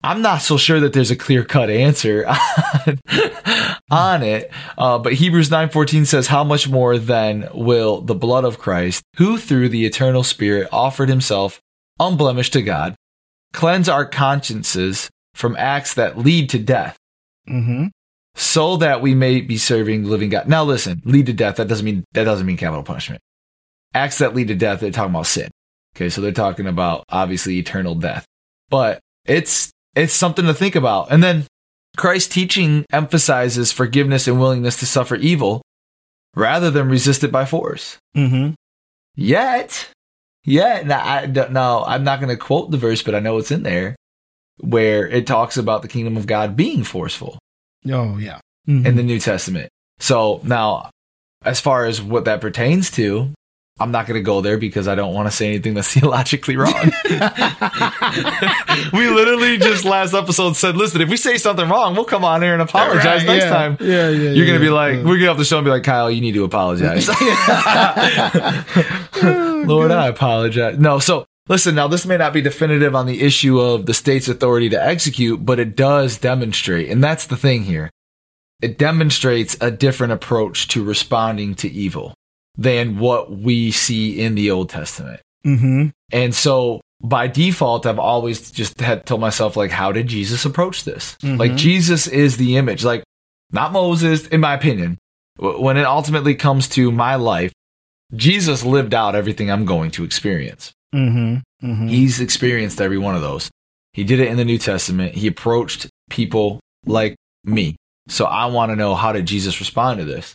[0.02, 2.98] I'm not so sure that there's a clear cut answer on,
[3.90, 4.50] on it.
[4.76, 9.38] Uh, but Hebrews 9:14 says, "How much more then will the blood of Christ, who
[9.38, 11.60] through the eternal Spirit offered himself
[11.98, 12.94] unblemished to God,
[13.52, 16.98] cleanse our consciences from acts that lead to death,
[17.48, 17.86] Mm-hmm.
[18.36, 21.68] So that we may be serving the living God." Now listen, lead to death that
[21.68, 23.20] doesn't mean that doesn't mean capital punishment.
[23.94, 25.50] Acts that lead to death, they're talking about sin.
[25.96, 28.26] Okay, so they're talking about obviously eternal death.
[28.68, 31.10] But it's it's something to think about.
[31.10, 31.46] And then
[31.96, 35.62] Christ's teaching emphasizes forgiveness and willingness to suffer evil
[36.34, 37.96] rather than resist it by force.
[38.14, 38.52] Mm-hmm.
[39.14, 39.88] Yet,
[40.44, 43.38] yet, now, I, don't- no, I'm not going to quote the verse, but I know
[43.38, 43.96] it's in there
[44.58, 47.38] where it talks about the kingdom of God being forceful
[47.90, 48.40] Oh yeah.
[48.68, 48.86] Mhm.
[48.86, 49.68] in the New Testament.
[49.98, 50.90] So now,
[51.44, 53.30] as far as what that pertains to,
[53.78, 56.56] I'm not going to go there because I don't want to say anything that's theologically
[56.56, 56.72] wrong.
[58.92, 62.40] we literally just last episode said, listen, if we say something wrong, we'll come on
[62.42, 63.50] here and apologize Right, next yeah.
[63.50, 63.76] time.
[63.80, 64.30] Yeah, yeah.
[64.30, 64.98] You're going to be yeah, like, yeah.
[65.00, 67.06] we're going to have the show and be like, Kyle, you need to apologize.
[69.22, 70.78] Lord, I apologize.
[70.78, 74.28] No, so listen, now this may not be definitive on the issue of the state's
[74.28, 77.90] authority to execute, but it does demonstrate, and that's the thing here.
[78.62, 82.14] It demonstrates a different approach to responding to evil
[82.56, 85.20] than what we see in the Old Testament.
[85.44, 85.92] Mhm.
[86.10, 90.84] And so by default, I've always just had told myself, like, how did Jesus approach
[90.84, 91.16] this?
[91.22, 91.38] Mhm.
[91.38, 93.04] Like, Jesus is the image, like,
[93.52, 94.96] not Moses, in my opinion.
[95.38, 97.52] When it ultimately comes to my life,
[98.14, 100.72] Jesus lived out everything I'm going to experience.
[100.94, 101.66] Mm-hmm.
[101.66, 101.88] Mm-hmm.
[101.88, 103.50] He's experienced every one of those.
[103.92, 105.14] He did it in the New Testament.
[105.14, 107.76] He approached people like me.
[108.08, 110.34] So I want to know how did Jesus respond to this?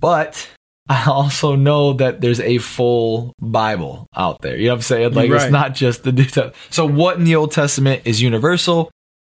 [0.00, 0.48] But
[0.88, 4.56] I also know that there's a full Bible out there.
[4.56, 5.14] You know what I'm saying?
[5.14, 5.42] Like Right.
[5.42, 6.56] it's not just the New Testament.
[6.70, 8.90] So what in the Old Testament is universal?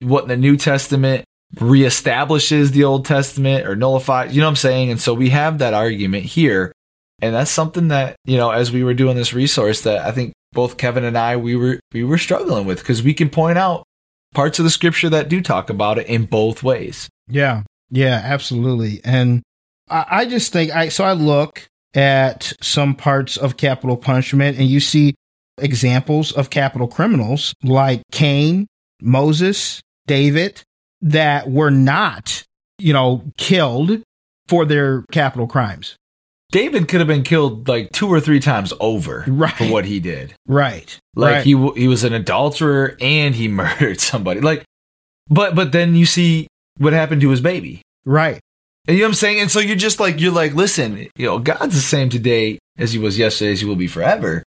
[0.01, 1.25] What in the New Testament
[1.57, 4.35] reestablishes the Old Testament or nullifies?
[4.35, 4.91] You know what I'm saying?
[4.91, 6.73] And so we have that argument here.
[7.23, 10.33] And that's something that, you know, as we were doing this resource that I think
[10.53, 13.85] both Kevin and I we were we were struggling with because we can point out
[14.35, 17.09] parts of the scripture that do talk about it in both ways.
[17.29, 19.01] Yeah, yeah, absolutely.
[19.05, 19.43] And
[19.89, 24.67] I, I just think I so I look at some parts of capital punishment and
[24.67, 25.15] you see
[25.59, 28.67] examples of capital criminals like Cain,
[29.01, 30.63] Moses, David
[31.03, 32.43] that were not,
[32.79, 34.03] you know, killed
[34.49, 35.97] for their capital crimes.
[36.53, 39.53] David could have been killed like two or three times over Right.
[39.55, 40.35] for what he did.
[40.47, 40.97] Right.
[41.17, 41.45] Like right.
[41.45, 44.41] he w- he was an adulterer and he murdered somebody.
[44.41, 44.63] Like,
[45.29, 46.47] but but then you see
[46.79, 47.83] what happened to his baby.
[48.05, 48.39] right.
[48.89, 49.41] And you know what I'm saying?
[49.41, 52.93] And so you're just like you're like, listen, you know, God's the same today as
[52.93, 54.43] he was yesterday, as he will be forever.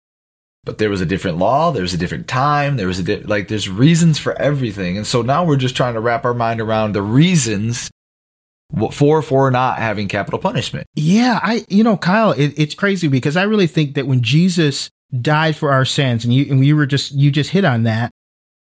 [0.66, 3.22] But there was a different law, there was a different time, there was a di-
[3.24, 4.98] like there's reasons for everything.
[4.98, 7.90] And so now we're just trying to wrap our mind around the reasons
[8.92, 10.88] for for not having capital punishment.
[10.96, 14.90] Yeah, I you know, Kyle, it, it's crazy because I really think that when Jesus
[15.22, 18.12] died for our sins, and you and you were just you just hit on that,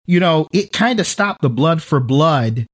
[0.06, 2.66] you know, it kind of stopped the blood for blood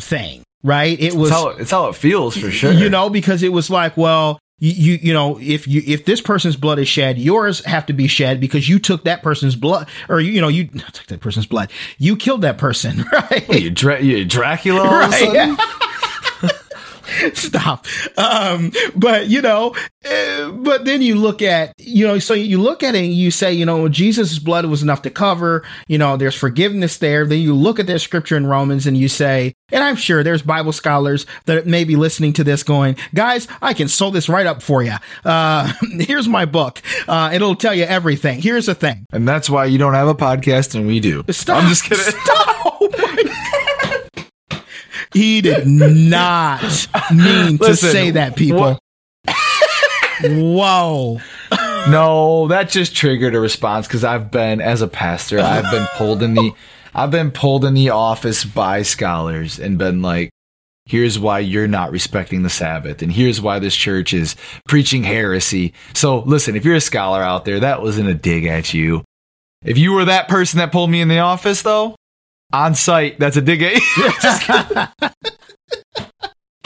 [0.00, 0.98] thing, right?
[1.00, 2.72] It was it's how it, it's how it feels for sure.
[2.72, 6.20] you know, because it was like, well, you, you you know, if you if this
[6.20, 9.88] person's blood is shed, yours have to be shed because you took that person's blood,
[10.08, 13.48] or you, you know, you took that person's blood, you killed that person, right?
[13.48, 15.56] you, Dra- you Dracula all of a sudden?
[17.34, 17.86] Stop.
[18.16, 22.82] Um, but you know, uh, but then you look at, you know, so you look
[22.82, 26.16] at it and you say, you know, Jesus' blood was enough to cover, you know,
[26.16, 27.26] there's forgiveness there.
[27.26, 30.42] Then you look at that scripture in Romans and you say, and I'm sure there's
[30.42, 34.46] Bible scholars that may be listening to this going, guys, I can sew this right
[34.46, 34.94] up for you.
[35.24, 36.80] Uh, here's my book.
[37.08, 38.40] Uh, it'll tell you everything.
[38.40, 39.06] Here's the thing.
[39.12, 41.24] And that's why you don't have a podcast and we do.
[41.30, 41.62] Stop.
[41.62, 42.04] I'm just kidding.
[42.04, 42.46] Stop.
[42.78, 43.75] Oh my God.
[45.16, 46.62] He did not
[47.10, 48.78] mean to Listen, say that, people.
[50.20, 51.20] Whoa.
[51.88, 56.22] No, that just triggered a response because I've been, as a pastor, I've been pulled
[56.22, 56.52] in the,
[56.94, 60.28] I've been pulled in the office by scholars and been like,
[60.84, 64.36] here's why you're not respecting the Sabbath, and here's why this church is
[64.68, 65.72] preaching heresy.
[65.94, 69.02] So listen, if you're a scholar out there, that wasn't a dig at you.
[69.64, 71.96] If you were that person that pulled me in the office, though,
[72.52, 73.78] on site, that's a dig eh?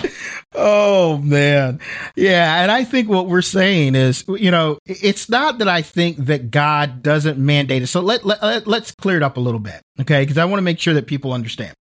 [0.02, 0.10] you.
[0.54, 1.80] Oh man.
[2.16, 6.16] Yeah, and I think what we're saying is, you know, it's not that I think
[6.26, 7.86] that God doesn't mandate it.
[7.86, 10.22] So let, let, let let's clear it up a little bit, okay?
[10.22, 11.74] Because I want to make sure that people understand.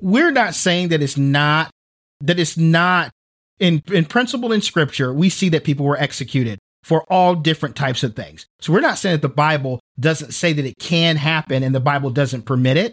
[0.00, 1.70] We're not saying that it's not
[2.20, 3.10] that it's not
[3.58, 8.02] in in principle in scripture, we see that people were executed for all different types
[8.02, 8.46] of things.
[8.60, 11.80] So we're not saying that the Bible doesn't say that it can happen and the
[11.80, 12.92] Bible doesn't permit it.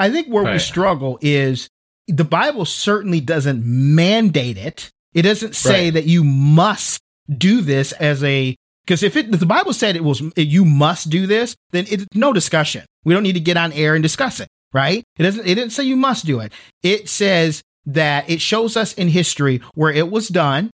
[0.00, 1.68] I think where we struggle is
[2.08, 4.90] the Bible certainly doesn't mandate it.
[5.14, 5.94] It doesn't say Right.
[5.94, 7.00] that you must
[7.36, 11.10] do this as a because if it if the Bible said it was you must
[11.10, 12.84] do this, then it's no discussion.
[13.04, 15.04] We don't need to get on air and discuss it, right?
[15.18, 16.52] It doesn't it didn't say you must do it.
[16.82, 20.70] It says that it shows us in history where it was done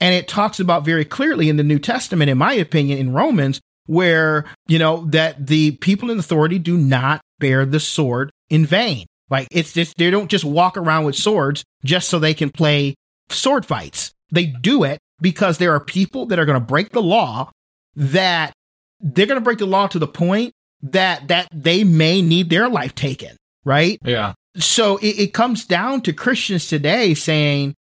[0.00, 3.60] and it talks about very clearly in the New Testament in my opinion in Romans
[3.86, 9.06] where, you know, that the people in authority do not bear the sword in vain.
[9.30, 12.94] Like it's just they don't just walk around with swords just so they can play
[13.30, 14.12] sword fights.
[14.30, 17.50] They do it because there are people that are going to break the law
[17.96, 18.52] that
[19.00, 20.52] they're going to break the law to the point
[20.82, 23.98] that that they may need their life taken, right?
[24.04, 24.34] yeah.
[24.56, 27.74] So it, it comes down to Christians today saying,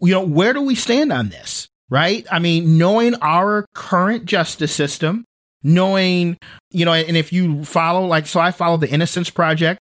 [0.00, 1.68] you know, where do we stand on this?
[1.88, 2.26] Right?
[2.30, 5.24] I mean, knowing our current justice system,
[5.62, 6.36] knowing,
[6.70, 9.80] you know, and if you follow, like, so I follow the Innocence Project,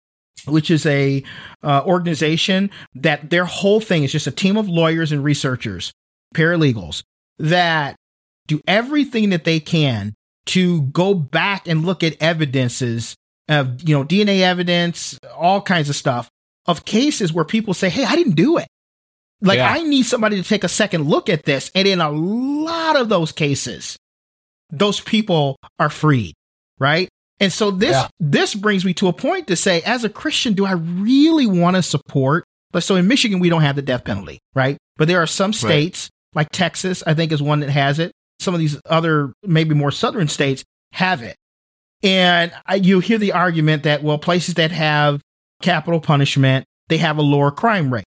[0.46, 1.24] which is a
[1.64, 5.92] uh, organization that their whole thing is just a team of lawyers and researchers,
[6.36, 7.04] paralegals
[7.38, 7.96] that
[8.48, 10.14] do everything that they can
[10.48, 13.16] to go back and look at evidences
[13.48, 16.30] of you know DNA evidence, all kinds of stuff
[16.66, 18.68] of cases where people say, "Hey, I didn't do it."
[19.42, 19.72] Like Yeah.
[19.72, 23.10] I need somebody to take a second look at this, and in a lot of
[23.10, 23.98] those cases,
[24.70, 26.34] those people are freed,
[26.80, 27.10] right?
[27.42, 28.08] And so this Yeah.
[28.20, 31.76] this brings me to a point to say, as a Christian, do I really want
[31.76, 32.46] to support?
[32.72, 34.78] But so in Michigan, we don't have the death penalty, right?
[34.96, 38.14] But there are some states, like Texas, I think is one that has it.
[38.40, 41.36] Some of these other, maybe more southern states have it.
[42.04, 45.22] And I, you hear the argument that, well, places that have
[45.62, 48.06] capital punishment, they have a lower crime rate.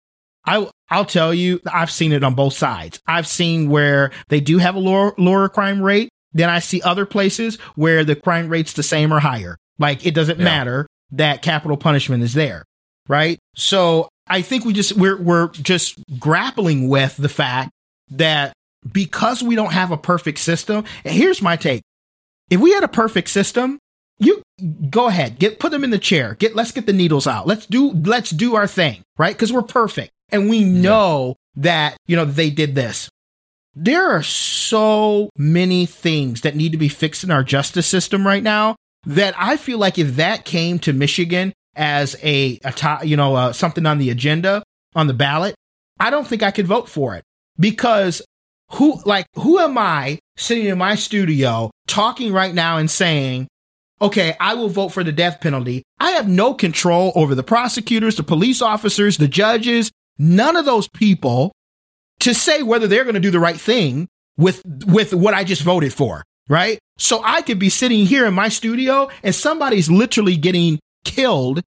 [0.46, 3.00] I, I'll tell you, I've seen it on both sides.
[3.06, 6.08] I've seen where they do have a lower, lower crime rate.
[6.32, 9.56] Then I see other places where the crime rate's the same or higher.
[9.78, 10.44] Like it doesn't Yeah.
[10.44, 12.64] matter that capital punishment is there.
[13.08, 13.38] Right.
[13.56, 17.70] So I think we just, we're, we're just grappling with the fact
[18.10, 18.52] that
[18.92, 21.82] because we don't have a perfect system, and here's my take.
[22.48, 23.78] If we had a perfect system,
[24.18, 24.42] you
[24.90, 26.34] go ahead, get put them in the chair.
[26.38, 27.46] Get let's get the needles out.
[27.46, 29.34] Let's do let's do our thing, right?
[29.34, 30.10] Because we're perfect.
[30.30, 33.08] And we know that, you know, they did this.
[33.74, 38.42] There are so many things that need to be fixed in our justice system right
[38.42, 43.16] now that I feel like if that came to Michigan as a, a to- you
[43.16, 44.62] know, uh, something on the agenda
[44.94, 45.54] on the ballot,
[46.00, 47.22] I don't think I could vote for it
[47.58, 48.22] because
[48.72, 53.46] who, like, who am I sitting in my studio talking right now and saying,
[54.02, 55.82] okay, I will vote for the death penalty.
[55.98, 60.88] I have no control over the prosecutors, the police officers, the judges, none of those
[60.88, 61.52] people
[62.20, 65.62] to say whether they're going to do the right thing with with what I just
[65.62, 66.78] voted for, right?
[66.98, 71.60] So I could be sitting here in my studio and somebody's literally getting killed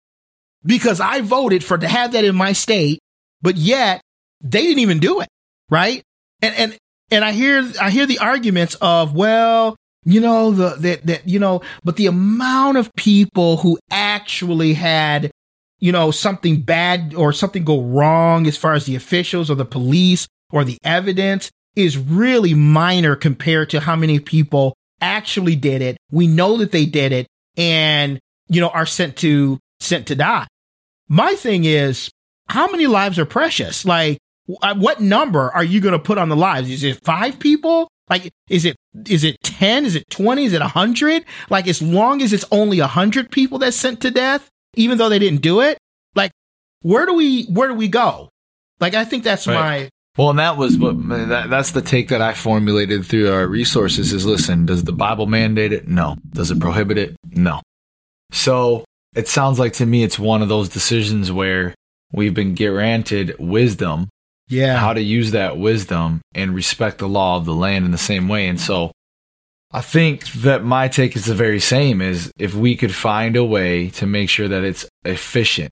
[0.64, 3.00] because I voted for to have that in my state,
[3.42, 4.02] but yet
[4.42, 5.30] they didn't even do it,
[5.70, 6.04] right?
[6.42, 6.78] And and
[7.10, 11.40] and I hear I hear the arguments of, well, you know, the that that you
[11.40, 15.32] know, but the amount of people who actually had
[15.82, 19.66] you know, something bad or something go wrong as far as the officials or the
[19.66, 25.98] police or the evidence is really minor compared to how many people actually did it.
[26.12, 30.48] We know that they did it and, you know, are sent to, sent to die.
[31.08, 32.10] My thing is,
[32.50, 33.86] how many lives are precious?
[33.86, 34.18] Like,
[34.62, 36.70] uh, what number are you going to put on the lives?
[36.70, 37.90] Is it five people?
[38.10, 38.76] Like, is it,
[39.08, 39.86] is it 10?
[39.86, 40.46] Is it 20?
[40.46, 41.24] Is it 100?
[41.50, 45.20] Like, as long as it's only 100 people that's sent to death, even though they
[45.20, 45.78] didn't do it,
[46.16, 46.32] like,
[46.82, 48.30] where do we, where do we go?
[48.82, 49.54] Like, I think that's Right.
[49.56, 53.47] my, Well, and that was what that, that's the take that I formulated through our
[53.47, 55.88] resources is listen, does the Bible mandate it?
[55.88, 56.17] No.
[56.32, 57.15] Does it prohibit it?
[57.30, 57.62] No.
[58.32, 58.84] So
[59.15, 61.74] it sounds like to me it's one of those decisions where
[62.12, 64.10] we've been granted wisdom,
[64.50, 64.78] yeah.
[64.78, 68.28] how to use that wisdom and respect the law of the land in the same
[68.28, 68.47] way.
[68.47, 68.91] And so
[69.71, 73.45] I think that my take is the very same is if we could find a
[73.45, 75.71] way to make sure that it's efficient.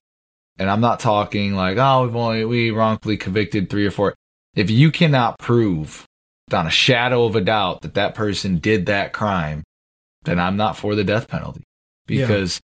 [0.58, 4.14] And I'm not talking like, oh, we've only we wrongfully convicted three or four.
[4.54, 6.06] If you cannot prove
[6.48, 9.62] without a shadow of a doubt that that person did that crime,
[10.22, 11.62] then I'm not for the death penalty.
[12.08, 12.26] Yeah.
[12.26, 12.60] Because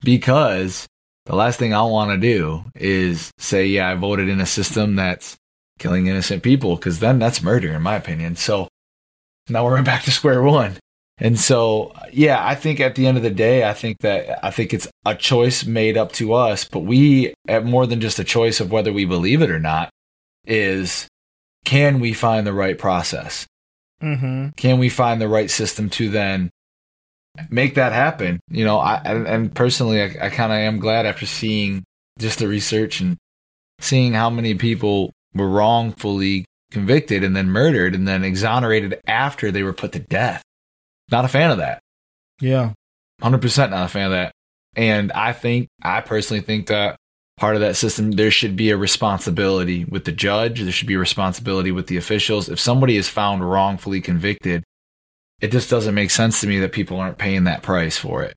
[0.00, 0.86] because
[1.26, 4.96] the last thing I want to do is say, yeah, I voted in a system
[4.96, 5.36] that's
[5.78, 8.36] killing innocent people, because then that's murder, in my opinion.
[8.36, 8.68] So
[9.48, 10.76] now we're back to square one.
[11.20, 14.50] And so, yeah, I think at the end of the day, I think that I
[14.50, 18.24] think it's a choice made up to us, but we have more than just a
[18.24, 19.90] choice of whether we believe it or not.
[20.46, 21.07] Is
[21.64, 23.46] can we find the right process?
[24.02, 24.50] Mm-hmm.
[24.56, 26.50] Can we find the right system to then
[27.50, 28.40] make that happen?
[28.50, 31.84] You know, I and, and personally, I, I kind of am glad after seeing
[32.18, 33.16] just the research and
[33.80, 39.62] seeing how many people were wrongfully convicted and then murdered and then exonerated after they
[39.62, 40.42] were put to death.
[41.10, 41.80] Not a fan of that.
[42.40, 42.72] Yeah.
[43.22, 44.32] 100% not a fan of that.
[44.76, 46.96] And I think, I personally think that
[47.38, 50.60] part of that system, there should be a responsibility with the judge.
[50.60, 52.48] There should be a responsibility with the officials.
[52.48, 54.64] If somebody is found wrongfully convicted,
[55.40, 58.34] it just doesn't make sense to me that people aren't paying that price for it.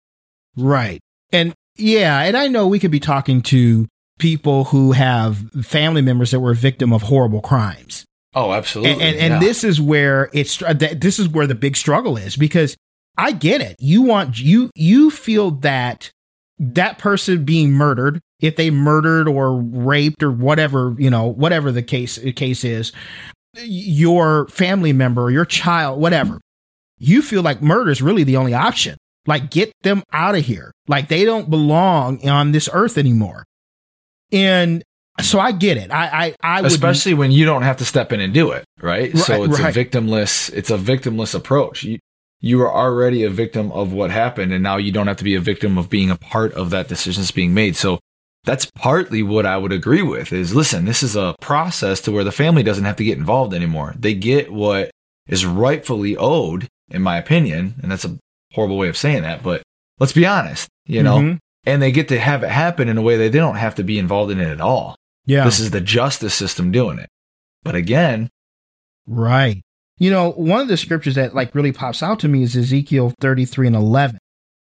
[0.56, 1.00] Right.
[1.32, 3.88] And yeah, and I know we could be talking to
[4.20, 8.06] people who have family members that were a victim of horrible crimes.
[8.34, 8.94] Oh, absolutely.
[8.94, 9.40] And and, and yeah.
[9.40, 12.78] this is where it's uh, that- this is where the big struggle is because
[13.18, 13.76] I get it.
[13.80, 16.12] You want you you feel that
[16.60, 21.84] that person being murdered, if they murdered or raped or whatever, you know, whatever the
[21.84, 22.92] case case is,
[23.60, 26.42] your family member or your child, whatever,
[26.98, 28.98] you feel like murder is really the only option.
[29.28, 30.72] Like get them out of here.
[30.88, 33.46] Like they don't belong on this earth anymore.
[34.32, 34.84] And
[35.22, 35.92] so I get it.
[35.92, 39.16] I I, I especially when you don't have to step in and do it, right?
[39.16, 39.76] so it's right.
[39.76, 41.84] a victimless it's a victimless approach.
[41.84, 42.00] You
[42.40, 45.36] you are already a victim of what happened and now you don't have to be
[45.36, 47.76] a victim of being a part of that decision that's being made.
[47.76, 48.00] So
[48.44, 52.24] that's partly what I would agree with is listen, this is a process to where
[52.24, 53.94] the family doesn't have to get involved anymore.
[53.98, 54.92] They get what
[55.28, 58.18] is rightfully owed in my opinion, and that's a
[58.54, 59.62] horrible way of saying that, but
[60.00, 61.38] Let's be honest, you know, Mhm.
[61.64, 63.84] and they get to have it happen in a way that they don't have to
[63.84, 64.96] be involved in it at all.
[65.28, 65.46] Yeah.
[65.46, 67.08] This is the justice system doing it.
[67.62, 68.30] But again,
[69.06, 69.62] Right.
[70.00, 73.14] You know, one of the scriptures that like really pops out to me is Ezekiel
[73.20, 74.18] 33 and 11,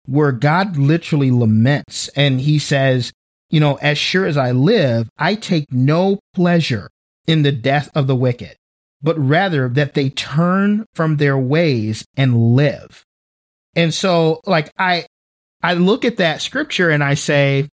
[0.06, 3.12] where God literally laments and he says,
[3.50, 6.88] you know, as sure as I live, I take no pleasure
[7.26, 8.56] in the death of the wicked,
[9.02, 13.04] but rather that they turn from their ways and live.
[13.76, 15.06] And so like I
[15.62, 17.68] I look at that scripture and I say,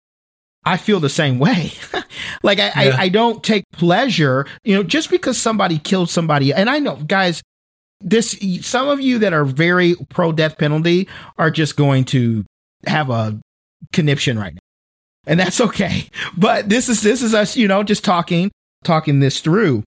[0.65, 1.73] I feel the same way.
[2.43, 2.97] like I, Yeah.
[2.97, 6.53] I, I don't take pleasure, you know, just because somebody killed somebody.
[6.53, 7.43] And I know, guys,
[8.01, 11.09] this some of you that are very pro death penalty
[11.39, 12.45] are just going to
[12.87, 13.39] have a
[13.93, 14.61] conniption right now,
[15.27, 16.09] and that's okay.
[16.37, 18.51] But this is this is us, you know, just talking
[18.83, 19.85] talking this through.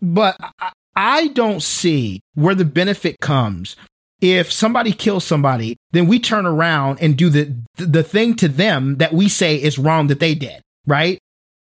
[0.00, 3.76] But I, I don't see where the benefit comes
[4.20, 8.96] if somebody kills somebody, then we turn around and do the the thing to them
[8.96, 11.18] that we say is wrong that they did, right?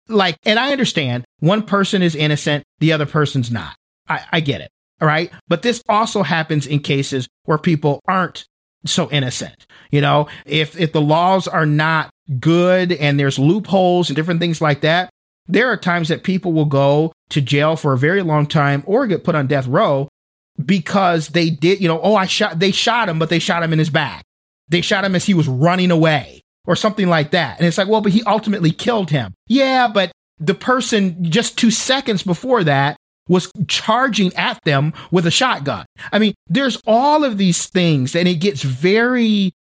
[0.08, 3.76] Like, and I understand one person is innocent, the other person's not.
[4.08, 4.70] I, I get it.
[5.00, 5.30] All right.
[5.48, 8.46] But this also happens in cases where people aren't
[8.86, 9.66] so innocent.
[9.90, 12.10] You know, if if the laws are not
[12.40, 15.10] good and there's loopholes and different things like that,
[15.46, 19.06] there are times that people will go to jail for a very long time or
[19.06, 20.08] get put on death row
[20.64, 23.72] because they did, you know, oh, I shot, they shot him, but they shot him
[23.72, 24.24] in his back.
[24.68, 27.58] They shot him as he was running away or something like that.
[27.58, 29.34] And it's like, well, but he ultimately killed him.
[29.46, 32.96] Yeah, but the person just two seconds before that
[33.28, 35.84] was charging at them with a shotgun.
[36.12, 39.52] I mean, there's all of these things and it gets very,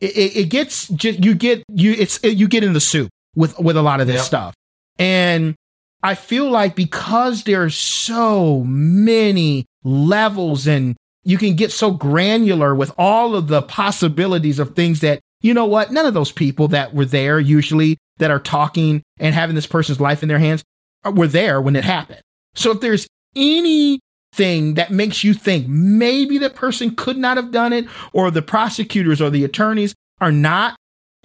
[0.00, 3.58] it, it- it gets just, you get, you, it's, you get in the soup with,
[3.58, 4.24] with a lot of this Yep.
[4.24, 4.54] stuff.
[4.98, 5.54] And
[6.02, 12.92] I feel like because there's so many levels and you can get so granular with
[12.96, 16.94] all of the possibilities of things that, you know what, none of those people that
[16.94, 20.62] were there usually that are talking and having this person's life in their hands
[21.04, 22.20] uh, were there when it happened.
[22.56, 27.72] So if there's anything that makes you think maybe the person could not have done
[27.72, 30.76] it or the prosecutors or the attorneys are not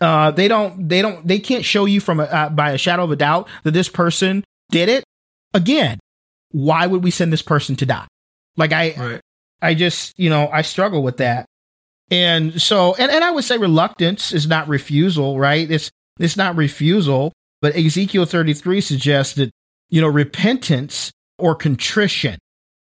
[0.01, 3.03] uh, they don't they don't they can't show you from a, uh, by a shadow
[3.03, 5.03] of a doubt that this person did it
[5.53, 5.99] again
[6.51, 8.07] why would we send this person to die?
[8.57, 9.21] Like i right.
[9.61, 11.45] i just you know i struggle with that.
[12.09, 15.69] And so and, and i would say reluctance is not refusal right?
[15.69, 19.51] It's it's not refusal but ezekiel 33 suggests that
[19.89, 21.11] you know repentance
[21.41, 22.37] or contrition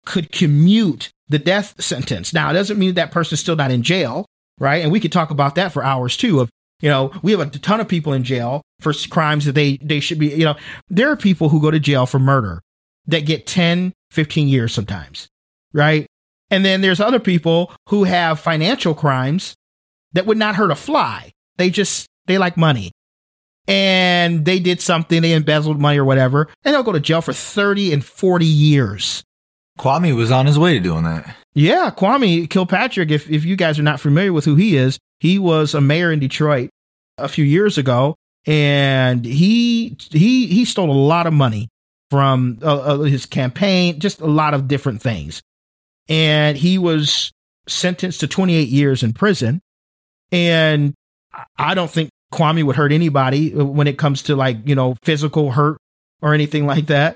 [0.06, 2.34] could commute the death sentence.
[2.34, 4.26] Now it doesn't mean that person's still not in jail
[4.60, 4.84] right?
[4.84, 6.50] And we could talk about that for hours too of
[6.82, 10.00] you know we have a ton of people in jail for crimes that they they
[10.00, 10.56] should be you know
[10.89, 12.62] there are people who go to jail for murder
[13.08, 15.28] that get 10 15 years sometimes
[15.74, 16.06] right?
[16.52, 19.54] And then there's other people who have financial crimes
[20.14, 21.32] that would not hurt a fly.
[21.58, 22.91] They just they like money
[23.70, 27.32] and they did something they embezzled money or whatever and they'll go to jail for
[27.34, 29.24] 30 and 40 years
[29.78, 31.34] Kwame was on his way to doing that.
[31.53, 35.39] yeah, Kwame Kilpatrick, if, if you guys are not familiar with who he is, he
[35.39, 36.70] was a mayor in Detroit
[37.17, 38.15] a few years ago
[38.45, 41.70] and he he he stole a lot of money
[42.11, 45.41] from uh, uh, his campaign, just a lot of different things.
[46.09, 47.32] And he was
[47.67, 49.61] sentenced to 28 years in prison.
[50.32, 50.93] And
[51.34, 54.75] I- I don't think Kwame would hurt anybody uh, when it comes to like, you
[54.75, 55.77] know, physical hurt
[56.21, 57.15] or anything like that.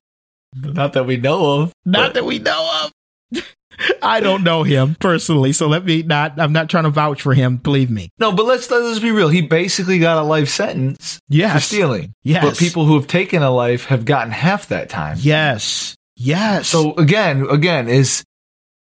[0.55, 1.73] Not that we know of.
[1.85, 2.91] Not that we know
[3.31, 3.43] of.
[4.01, 6.39] I don't know him personally, so let me not.
[6.39, 7.57] I'm not trying to vouch for him.
[7.57, 8.09] Believe me.
[8.19, 9.29] No, but let's let's be real.
[9.29, 12.13] He basically got a life sentence for stealing.
[12.23, 12.43] Yes.
[12.43, 15.17] But people who have taken a life have gotten half that time.
[15.19, 15.95] Yes.
[16.15, 16.67] Yes.
[16.67, 18.23] So again, again, is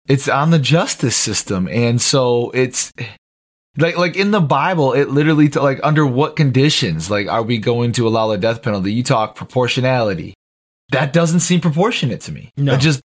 [0.07, 2.93] it's on the justice system, and so it's
[3.77, 7.59] like like in the Bible, it literally t- like under what conditions like are we
[7.59, 8.93] going to allow the death penalty?
[8.93, 10.35] You talk proportionality.
[10.91, 12.53] That doesn't seem proportionate to me.
[12.57, 12.73] No.
[12.73, 13.01] That just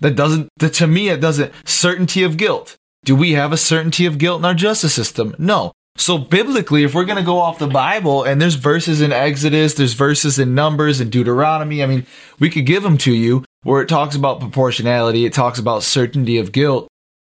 [0.00, 2.76] that doesn't that to me it doesn't certainty of guilt.
[3.04, 5.34] Do we have a certainty of guilt in our justice system?
[5.38, 5.72] No.
[5.96, 9.74] So biblically, if we're going to go off the Bible and there's verses in Exodus,
[9.74, 12.06] there's verses in Numbers and Deuteronomy, I mean,
[12.38, 16.38] we could give them to you where it talks about proportionality, it talks about certainty
[16.38, 16.88] of guilt.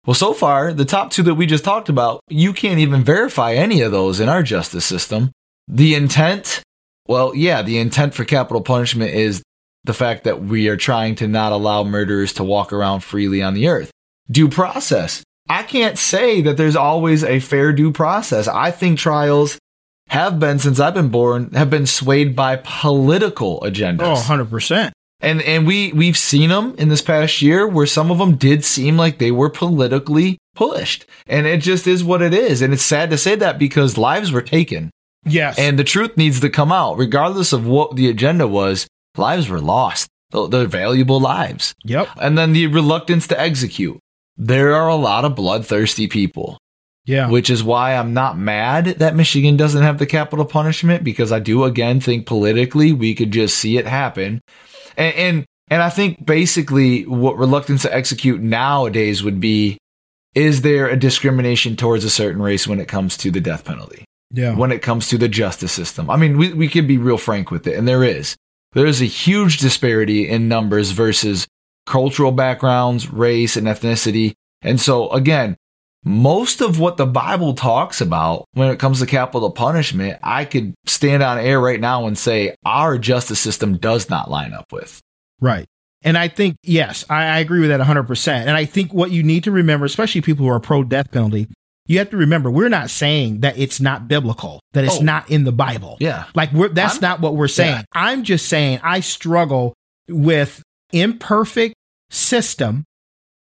[0.06, 3.54] Well, so far, the top two that we just talked about, you can't even verify
[3.54, 5.32] any of those in our justice system.
[5.68, 6.64] The intent,
[7.08, 9.44] well, yeah, the intent for capital punishment is
[9.84, 13.54] the fact that we are trying to not allow murderers to walk around freely on
[13.54, 13.92] the earth.
[14.30, 15.24] Due process.
[15.50, 18.48] I can't say that there's always a fair due process.
[18.48, 19.60] I think trials
[20.08, 24.94] have been, since I've been born, have been swayed by political agendas oh, 100 percent.
[25.22, 28.66] And and we we've seen them in this past year where some of them did
[28.66, 31.06] seem like they were politically pushed.
[31.28, 32.62] And it just is what it is.
[32.62, 34.92] And it's sad to say that because lives were taken.
[35.26, 35.58] Yes.
[35.58, 38.88] And the truth needs to come out, regardless of what the agenda was.
[39.18, 40.08] Lives were lost.
[40.32, 41.74] They're valuable lives.
[41.84, 42.08] Yep.
[42.20, 44.00] And then the reluctance to execute.
[44.38, 46.58] There are a lot of bloodthirsty people.
[47.06, 47.30] Yeah.
[47.30, 51.40] Which is why I'm not mad that Michigan doesn't have the capital punishment because I
[51.40, 54.40] do again think politically we could just see it happen.
[55.02, 59.78] And and, and I think basically what reluctance to execute nowadays would be
[60.36, 64.06] is there a discrimination towards a certain race when it comes to the death penalty?
[64.34, 64.56] Yeah.
[64.56, 66.10] When it comes to the justice system.
[66.10, 68.38] I mean, we, we can be real frank with it, and there is.
[68.72, 71.48] There's a huge disparity in numbers versus
[71.86, 74.34] cultural backgrounds, race, and ethnicity.
[74.62, 75.58] And so, again,
[76.04, 80.74] most of what the Bible talks about when it comes to capital punishment, I could
[80.86, 85.00] stand on air right now and say our justice system does not line up with.
[85.40, 85.66] Right.
[86.04, 88.28] And I think, yes, I, I agree with that 100%.
[88.28, 91.48] And I think what you need to remember, especially people who are pro death penalty,
[91.86, 95.04] you have to remember we're not saying that it's not biblical, that it's Oh.
[95.04, 95.98] not in the Bible.
[96.00, 96.26] Yeah.
[96.34, 97.76] Like we're, that's I'm- not what we're saying.
[97.76, 97.84] Yeah.
[97.94, 99.74] I'm just saying I struggle
[100.10, 101.76] with imperfect
[102.10, 102.86] system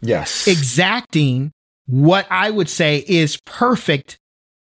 [0.02, 0.48] Yes.
[0.48, 1.52] exacting
[1.92, 4.18] what I would say is perfect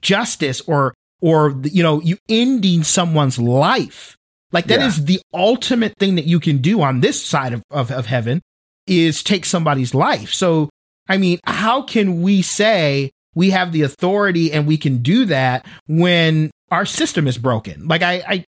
[0.02, 4.16] justice or or you know you ending someone's life.
[4.52, 4.88] Like that Yeah.
[4.88, 8.42] is the ultimate thing that you can do on this side of, of, of heaven
[8.88, 10.32] is take somebody's life.
[10.34, 10.70] So
[11.10, 15.66] i mean how can we say we have the authority and we can do that
[15.88, 17.88] when our system is broken?
[17.88, 18.46] Like i i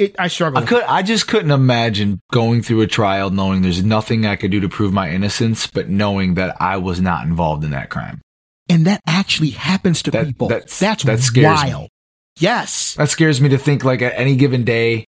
[0.00, 3.82] it, i struggle I could I just couldn't imagine going through a trial knowing there's
[3.84, 7.64] nothing I could do to prove my innocence, but knowing that I was not involved
[7.64, 8.20] in that crime.
[8.68, 11.70] and that actually happens to That- people that's- that's that scares me.
[11.74, 11.88] wild
[12.38, 15.04] yes That scares me to think like at any given day,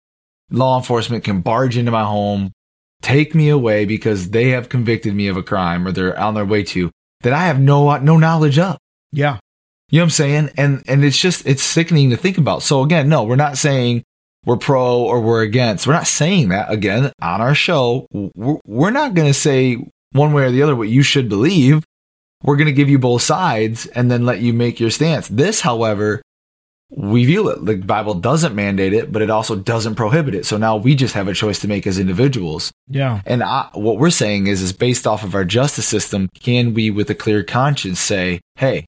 [0.50, 2.52] law enforcement can barge into my home,
[3.02, 6.44] take me away because they have convicted me of a crime or they're on their
[6.46, 6.90] way to
[7.22, 8.78] that I have no no knowledge of.
[9.12, 9.38] yeah
[9.90, 10.50] You know what I'm saying?
[10.56, 12.62] And and it's just it's sickening to think about.
[12.62, 14.02] So again, no, we're not saying
[14.44, 15.86] we're pro or we're against.
[15.86, 18.06] We're not saying that again on our show.
[18.12, 19.76] We're, not going to say
[20.12, 21.84] one way or the other what you should believe.
[22.42, 25.28] We're going to give you both sides and then let you make your stance.
[25.28, 26.22] This, however,
[26.88, 27.64] we view it.
[27.64, 30.46] The Bible doesn't mandate it, but it also doesn't prohibit it.
[30.46, 32.72] So now we just have a choice to make as individuals.
[32.88, 36.74] yeah And I, what we're saying is, is based off of our justice system, can
[36.74, 38.86] we, with a clear conscience, say, "Hey,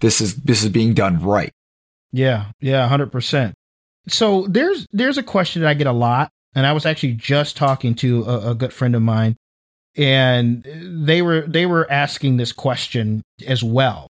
[0.00, 1.52] this is this is being done right"?
[2.12, 3.54] Yeah, yeah, hundred percent.
[4.06, 7.56] So there's there's a question that I get a lot, and I was actually just
[7.56, 9.36] talking to a, a good friend of mine,
[9.96, 10.64] and
[11.04, 14.08] they were they were asking this question as well.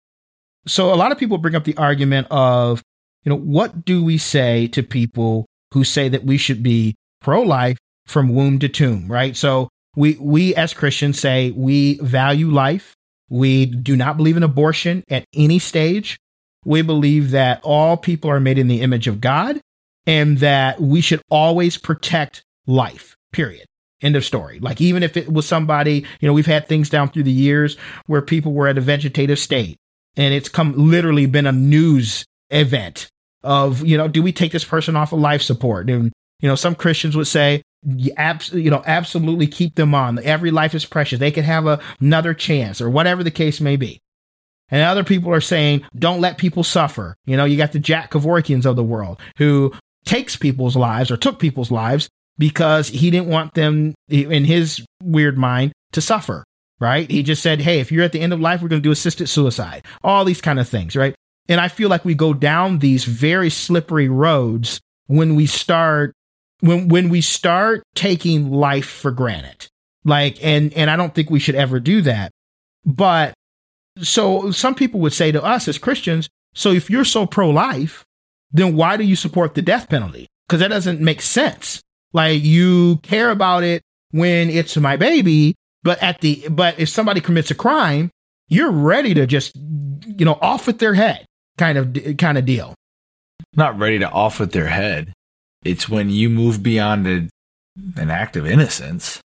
[0.67, 2.83] So a lot of people bring up the argument of,
[3.23, 7.41] you know, what do we say to people who say that we should be pro
[7.41, 9.35] life from womb to tomb, right?
[9.35, 12.93] So we we as Christians say we value life.
[13.29, 16.17] We do not believe in abortion at any stage.
[16.65, 19.61] We believe that all people are made in the image of God
[20.05, 23.65] and that we should always protect life, period.
[24.01, 24.59] End of story.
[24.59, 27.77] Like, even if it was somebody, you know, we've had things down through the years
[28.07, 29.77] where people were at a vegetative state
[30.15, 33.09] and it's come literally been a news event
[33.43, 35.89] of, you know, do we take this person off of life support?
[35.89, 40.19] And, you know, some Christians would say, you, know, absolutely keep them on.
[40.23, 41.19] Every life is precious.
[41.19, 43.99] They can have a, another chance or whatever the case may be.
[44.69, 47.15] And other people are saying, don't let people suffer.
[47.25, 49.73] You know, you got the Jack Kevorkians of the world who
[50.05, 55.37] takes people's lives or took people's lives because he didn't want them, in his weird
[55.37, 56.43] mind, to suffer,
[56.79, 57.09] right?
[57.09, 58.91] He just said, hey, if you're at the end of life, we're going to do
[58.91, 61.13] assisted suicide, all these kind of things, right?
[61.47, 66.13] And I feel like we go down these very slippery roads when we start
[66.61, 69.67] when when we start taking life for granted.
[70.05, 72.31] Like and and I don't think we should ever do that.
[72.85, 73.33] But
[73.99, 78.05] so some people would say to us as Christians, so if you're so pro life,
[78.53, 80.27] then why do you support the death penalty?
[80.47, 81.81] Because that doesn't make sense.
[82.13, 83.81] Like you care about it
[84.11, 88.09] when it's my baby, but at the but if somebody commits a crime,
[88.47, 91.25] you're ready to just you know off with their head
[91.57, 92.75] kind of kind of deal.
[93.55, 95.13] Not ready to off with their head.
[95.63, 97.29] It's when you move beyond a,
[97.99, 99.21] an act of innocence.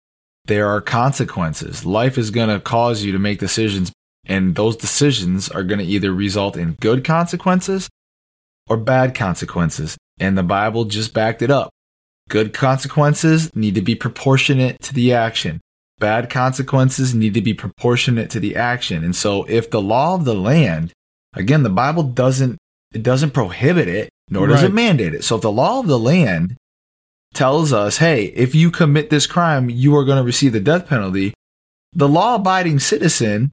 [0.45, 1.85] There are consequences.
[1.85, 3.91] Life is going to cause you to make decisions,
[4.25, 7.89] and those decisions are going to either result in good consequences
[8.71, 9.97] or bad consequences.
[10.17, 11.71] And the Bible just backed it up.
[12.29, 15.59] Good consequences need to be proportionate to the action.
[15.99, 19.03] Bad consequences need to be proportionate to the action.
[19.03, 20.93] And so if the law of the land,
[21.33, 22.57] again, the Bible doesn't
[22.93, 24.69] it doesn't prohibit it, nor does Right.
[24.69, 25.23] it mandate it.
[25.23, 26.55] So if the law of the land
[27.33, 30.87] tells us, hey, if you commit this crime, you are going to receive the death
[30.87, 31.33] penalty,
[31.93, 33.51] the law abiding citizen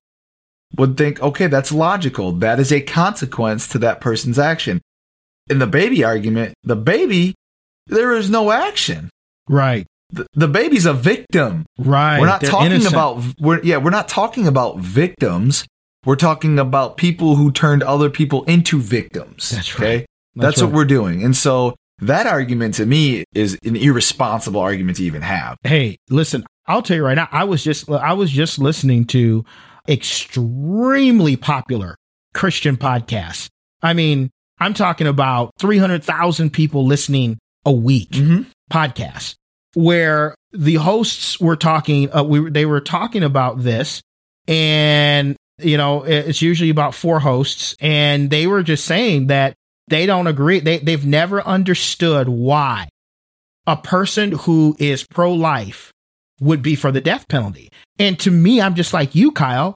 [0.76, 2.32] would think, okay, that's logical.
[2.32, 4.80] That is a consequence to that person's action.
[5.50, 7.34] In the baby argument, the baby,
[7.86, 9.10] there is no action.
[9.48, 9.86] Right.
[10.10, 11.66] The, the baby's a victim.
[11.78, 12.18] Right.
[12.20, 12.94] We're not They're talking innocent.
[12.94, 15.66] about we're yeah, we're not talking about victims.
[16.04, 19.50] We're talking about people who turned other people into victims.
[19.50, 19.96] That's Okay?
[19.96, 20.06] right.
[20.36, 21.22] That's, That's what we're doing.
[21.24, 25.56] And so that argument to me is an irresponsible argument to even have.
[25.64, 29.44] Hey, listen, I'll tell you right now, I was just I was just listening to
[29.88, 31.96] extremely popular
[32.34, 33.48] Christian podcasts.
[33.82, 34.30] I mean,
[34.60, 38.46] I'm talking about 300,000 people listening a week Mhm.
[38.72, 39.34] podcast
[39.74, 44.00] where the hosts were talking uh, we they were talking about this
[44.46, 49.54] and you know it's usually about four hosts and they were just saying that
[49.88, 52.88] they don't agree they they've never understood why
[53.66, 55.92] a person who is pro life
[56.40, 57.68] would be for the death penalty.
[57.98, 59.74] And to me, I'm just like you, Kyle.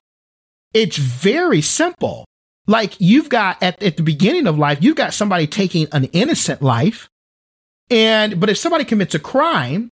[0.73, 2.25] It's very simple.
[2.67, 6.63] Like you've got at, at the beginning of life, you've got somebody taking an innocent
[6.63, 7.09] life.
[7.91, 9.91] And, but if somebody commits a crime,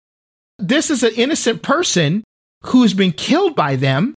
[0.57, 2.23] this is an innocent person
[2.63, 4.15] who's been killed by them.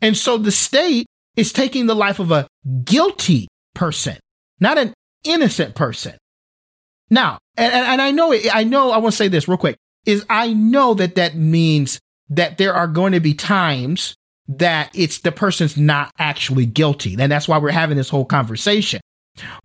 [0.00, 2.46] And so the state is taking the life of a
[2.84, 4.16] guilty person,
[4.58, 4.92] not an
[5.24, 6.14] innocent person.
[7.10, 9.76] Now, and, and I know, it- I know, I want to say this real quick,
[10.06, 14.14] is I know that that means that there are going to be times
[14.58, 17.16] that it's the person's not actually guilty.
[17.18, 19.00] And that's why we're having this whole conversation.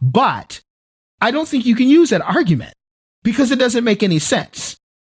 [0.02, 0.60] But
[1.22, 2.74] I don't think you can use that argument
[3.24, 4.78] because it doesn't make any sense.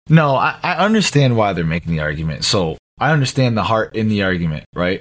[0.09, 2.45] No, I, I understand why they're making the argument.
[2.45, 5.01] So I understand the heart in the argument, right?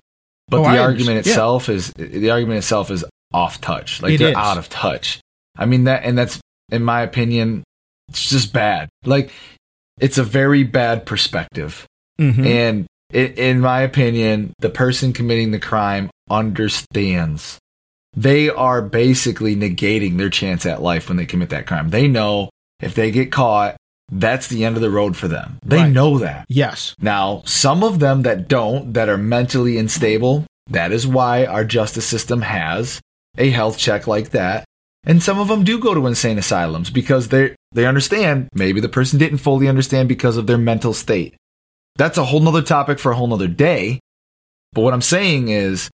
[0.50, 1.26] But Oh, the I argument understand.
[1.26, 1.32] Yeah.
[1.32, 4.02] itself is the argument itself is off touch.
[4.02, 4.36] Like It they're is.
[4.36, 5.20] out of touch.
[5.58, 6.40] I mean that and that's
[6.72, 7.64] in my opinion,
[8.10, 8.90] it's just bad.
[9.06, 9.32] Like
[10.00, 11.86] it's a very bad perspective.
[12.20, 12.46] Mhm.
[12.46, 17.58] And i in my opinion, the person committing the crime understands.
[18.16, 21.90] They are basically negating their chance at life when they commit that crime.
[21.90, 22.50] They know
[22.82, 23.76] if they get caught,
[24.12, 25.60] that's the end of the road for them.
[25.66, 25.92] They Right.
[25.92, 26.46] know that.
[26.48, 26.96] Yes.
[27.00, 32.06] Now, some of them that don't, that are mentally unstable, that is why our justice
[32.06, 33.00] system has
[33.38, 34.64] a health check like that.
[35.06, 38.90] And some of them do go to insane asylums because they they understand maybe the
[38.90, 41.36] person didn't fully understand because of their mental state.
[41.98, 44.00] That's a whole nother topic for a whole nother day.
[44.74, 45.90] But what I'm saying is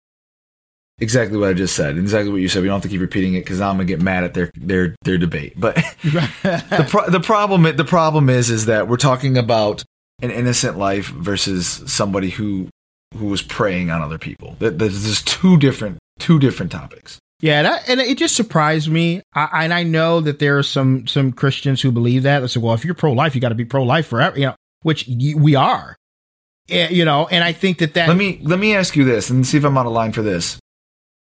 [0.99, 2.61] exactly what I just said, exactly what you said.
[2.61, 4.95] We don't have to keep repeating it because I'm gonna get mad at their their
[5.03, 5.53] their debate.
[5.57, 9.83] But the pro- the problem the problem is is that we're talking about
[10.21, 12.69] an innocent life versus somebody who
[13.17, 14.55] who was preying on other people.
[14.59, 17.19] That there's just two different two different topics.
[17.41, 19.21] Yeah, that, and it just surprised me.
[19.33, 22.41] I, and I know that there are some some Christians who believe that.
[22.41, 24.47] They say, "Well, if you're pro life, you got to be pro life forever," you
[24.47, 25.95] know, which y- we are.
[26.69, 29.29] Eh, you know, and I think that that Let me let me ask you this
[29.29, 30.59] and see if I'm on a line for this.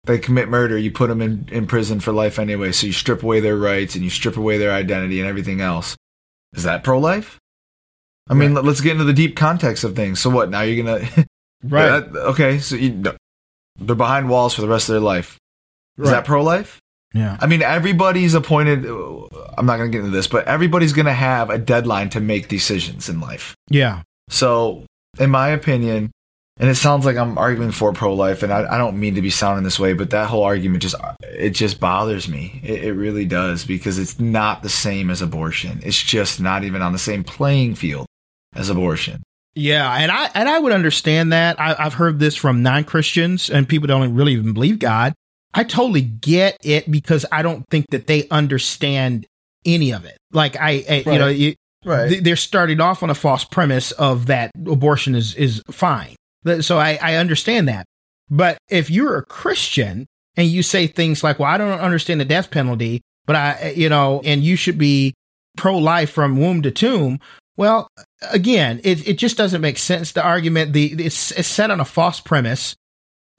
[0.03, 3.21] They commit murder, you put them in, in prison for life anyway, so you strip
[3.23, 5.95] away their rights and you strip away their identity and everything else.
[6.53, 7.37] Is that pro life?
[8.29, 10.19] I mean, let- let's get into the deep context of things.
[10.19, 10.49] So what?
[10.49, 11.05] Now you're gonna
[11.63, 13.15] right, That- okay, so you, no,
[13.79, 15.37] they're behind walls for the rest of their life.
[15.97, 16.11] Is Right.
[16.11, 16.79] that pro life?
[17.13, 18.85] Yeah, I mean, everybody's appointed.
[18.85, 22.19] I'm not going to get into this, but everybody's going to have a deadline to
[22.19, 23.55] make decisions in life.
[23.69, 24.85] yeah, So,
[25.19, 26.11] in my opinion,
[26.57, 29.21] and it sounds like I'm arguing for pro life, and I, I don't mean to
[29.21, 32.61] be sounding this way, but that whole argument just it just bothers me.
[32.63, 35.79] It, it really does because it's not the same as abortion.
[35.83, 38.05] It's just not even on the same playing field
[38.53, 39.23] as abortion.
[39.55, 39.91] yeah.
[39.95, 41.59] And I and I would understand that.
[41.59, 45.13] I, I've heard this from non Christians and people don't really even believe God.
[45.53, 49.25] I totally get it because I don't think that they understand
[49.65, 50.17] any of it.
[50.31, 54.27] Like I, I you know, you, th- they're starting off on a false premise of
[54.27, 56.15] that abortion is is fine.
[56.61, 57.85] So I, I understand that.
[58.29, 62.25] But if you're a Christian and you say things like, "Well, I don't understand the
[62.25, 65.13] death penalty, but I, you know, and you should be
[65.57, 67.19] pro life from womb to tomb,"
[67.57, 67.89] well,
[68.31, 70.13] again, it it just doesn't make sense.
[70.13, 72.75] The argument the it's, it's set on a false premise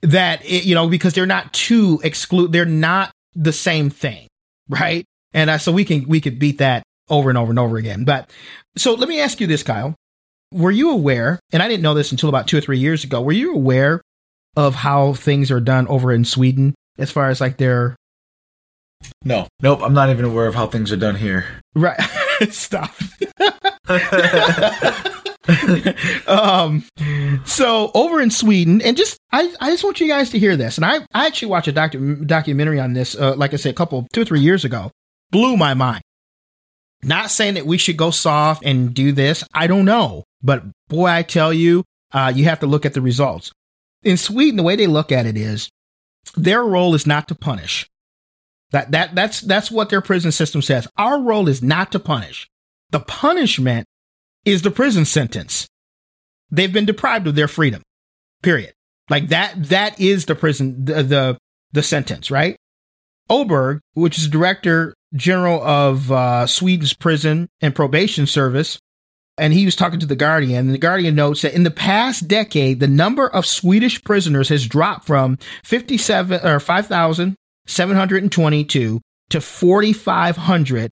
[0.03, 4.27] that it, you know because they're not too exclude they're not the same thing,
[4.69, 5.05] right?
[5.33, 8.03] And uh, so we can we could beat that over and over and over again.
[8.03, 8.29] But
[8.77, 9.95] so let me ask you this, Kyle.
[10.51, 13.21] Were you aware, and I didn't know this until about two or three years ago,
[13.21, 14.01] were you aware
[14.55, 17.95] of how things are done over in Sweden as far as like their
[19.25, 19.79] No, nope.
[19.81, 21.45] I'm not even aware of how things are done here.
[21.73, 21.99] right
[22.51, 22.91] stop.
[26.27, 26.83] um
[27.45, 30.77] so over in Sweden and just I, I just want you guys to hear this
[30.77, 33.75] and I, I actually watched a docu- documentary on this uh, like I said a
[33.75, 34.91] couple two or three years ago
[35.31, 36.01] blew my mind
[37.03, 41.07] not saying that we should go soft and do this I don't know but boy
[41.07, 41.83] I tell you
[42.13, 43.51] uh, you have to look at the results
[44.03, 45.69] in Sweden, the way they look at it is
[46.35, 47.89] their role is not to punish.
[48.71, 50.87] That that that's that's what their prison system says.
[50.97, 52.49] Our role is not to punish.
[52.91, 53.87] The punishment
[54.45, 55.67] is the prison sentence.
[56.51, 57.81] They've been deprived of their freedom.
[58.41, 58.73] Period.
[59.09, 61.37] Like that that is the prison the the,
[61.71, 62.55] the sentence, right?
[63.29, 68.79] Oberg, which is director general of uh, Sweden's prison and probation service,
[69.37, 70.65] and he was talking to the Guardian.
[70.65, 74.67] And the Guardian notes that in the past decade, the number of Swedish prisoners has
[74.67, 80.91] dropped from 57 or 5,722 to 4,500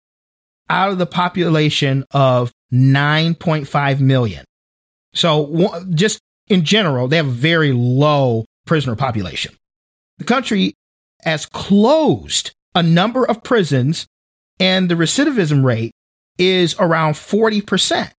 [0.68, 4.44] out of the population of 9.5 million.
[5.14, 9.54] So just in general, they have a very low prisoner population.
[10.18, 10.74] The country
[11.22, 14.06] has closed a number of prisons
[14.58, 15.92] and the recidivism rate
[16.38, 18.10] is around 40%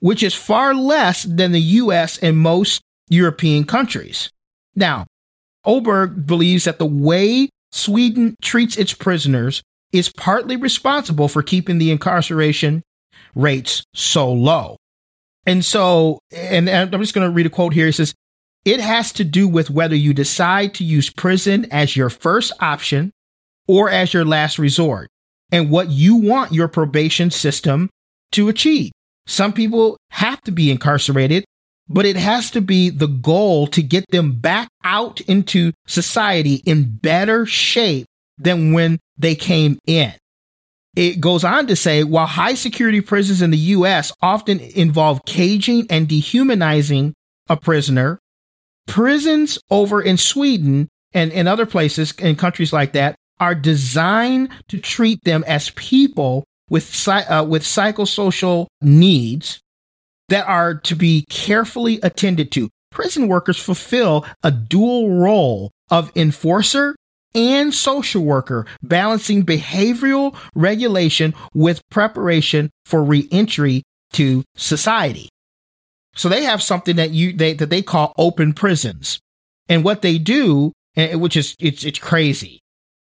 [0.00, 4.30] which is far less than the US and most European countries.
[4.74, 5.06] Now,
[5.64, 9.62] Oberg believes that the way Sweden treats its prisoners
[9.92, 12.82] is partly responsible for keeping the incarceration
[13.34, 14.76] rates so low.
[15.46, 17.88] And so, and, and I'm just going to read a quote here.
[17.88, 18.14] It says,
[18.64, 23.12] it has to do with whether you decide to use prison as your first option
[23.68, 25.08] or as your last resort
[25.52, 27.88] and what you want your probation system
[28.32, 28.90] to achieve.
[29.26, 31.44] Some people have to be incarcerated,
[31.88, 36.96] but it has to be the goal to get them back out into society in
[36.96, 38.06] better shape
[38.38, 40.12] than when they came in.
[40.94, 45.86] It goes on to say while high security prisons in the US often involve caging
[45.90, 47.14] and dehumanizing
[47.48, 48.18] a prisoner,
[48.86, 54.78] prisons over in Sweden and in other places in countries like that are designed to
[54.78, 59.60] treat them as people with uh, with psychosocial needs
[60.28, 62.68] that are to be carefully attended to.
[62.90, 66.96] Prison workers fulfill a dual role of enforcer
[67.34, 75.28] and social worker, balancing behavioral regulation with preparation for reentry to society.
[76.14, 79.20] So they have something that you they that they call open prisons.
[79.68, 82.60] And what they do, eh, which is it's it's crazy.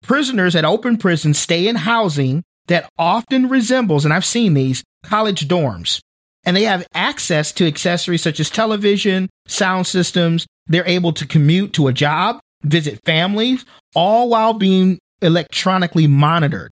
[0.03, 5.47] Prisoners at open prisons stay in housing that often resembles, and I've seen these, college
[5.47, 6.01] dorms.
[6.45, 10.47] And they have access to accessories such as television, sound systems.
[10.67, 13.65] They're able to commute to a job, visit families,
[13.97, 16.71] all while being electronically monitored.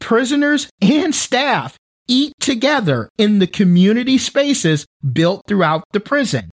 [0.00, 1.76] Prisoners and staff
[2.06, 6.48] eat together in the community spaces built throughout the prison.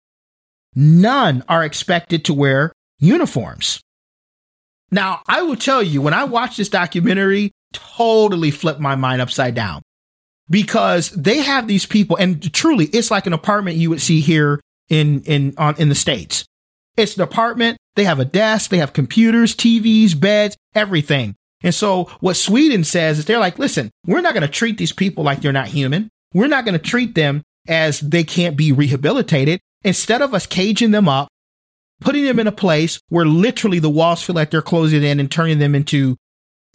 [0.74, 3.80] None are expected to wear uniforms.
[4.92, 9.56] Now, I will tell you, when I watched this documentary, totally flipped my mind upside
[9.56, 9.82] down
[10.50, 14.62] because they have these people and truly it's like an apartment you would see here
[14.90, 16.46] in in on in the states
[16.98, 22.06] it's an apartment they have a desk they have computers tvs beds everything and so
[22.20, 25.42] what sweden says is they're like listen we're not going to treat these people like
[25.42, 30.22] they're not human we're not going to treat them as they can't be rehabilitated instead
[30.22, 31.28] of us caging them up
[32.02, 35.32] putting them in a place where literally the walls feel like they're closing in and
[35.32, 36.16] turning them into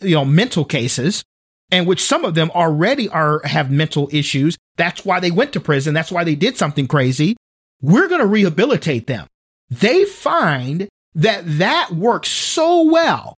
[0.01, 1.23] you know, mental cases
[1.71, 4.57] and which some of them already are have mental issues.
[4.77, 5.95] That's why they went to prison.
[5.95, 7.37] That's why they did something crazy.
[7.81, 9.27] We're going to rehabilitate them.
[9.71, 13.35] They find that that works so well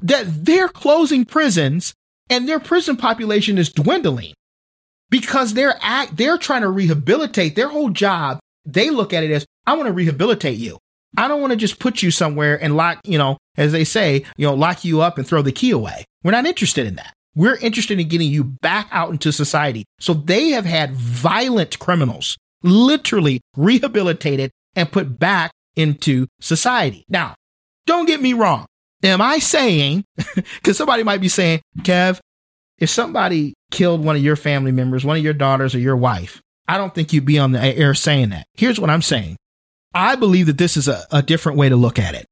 [0.00, 1.94] that they're closing prisons
[2.28, 4.34] and their prison population is dwindling
[5.10, 8.38] because they're act, they're trying to rehabilitate their whole job.
[8.64, 10.78] They look at it as, I want to rehabilitate you.
[11.16, 14.24] I don't want to just put you somewhere and lock, you know, as they say,
[14.36, 16.04] you know, lock you up and throw the key away.
[16.24, 17.12] We're not interested in that.
[17.36, 19.84] We're interested in getting you back out into society.
[20.00, 27.04] So they have had violent criminals literally rehabilitated and put back into society.
[27.08, 27.34] Now,
[27.86, 28.66] don't get me wrong.
[29.02, 30.04] Am I saying,
[30.34, 32.20] because somebody might be saying, Kev,
[32.78, 36.40] if somebody killed one of your family members, one of your daughters or your wife,
[36.66, 38.46] I don't think you'd be on the air saying that.
[38.54, 39.36] Here's what I'm saying.
[39.92, 42.26] I believe that this is a, a different way to look at it.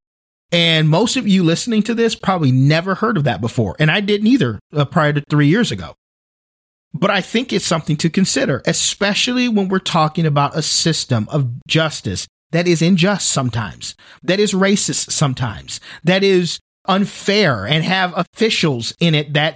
[0.50, 3.76] And most of you listening to this probably never heard of that before.
[3.78, 5.94] And I didn't either uh, prior to three years ago.
[6.94, 11.50] But I think it's something to consider, especially when we're talking about a system of
[11.66, 18.94] justice that is unjust sometimes, that is racist sometimes, that is unfair and have officials
[19.00, 19.54] in it that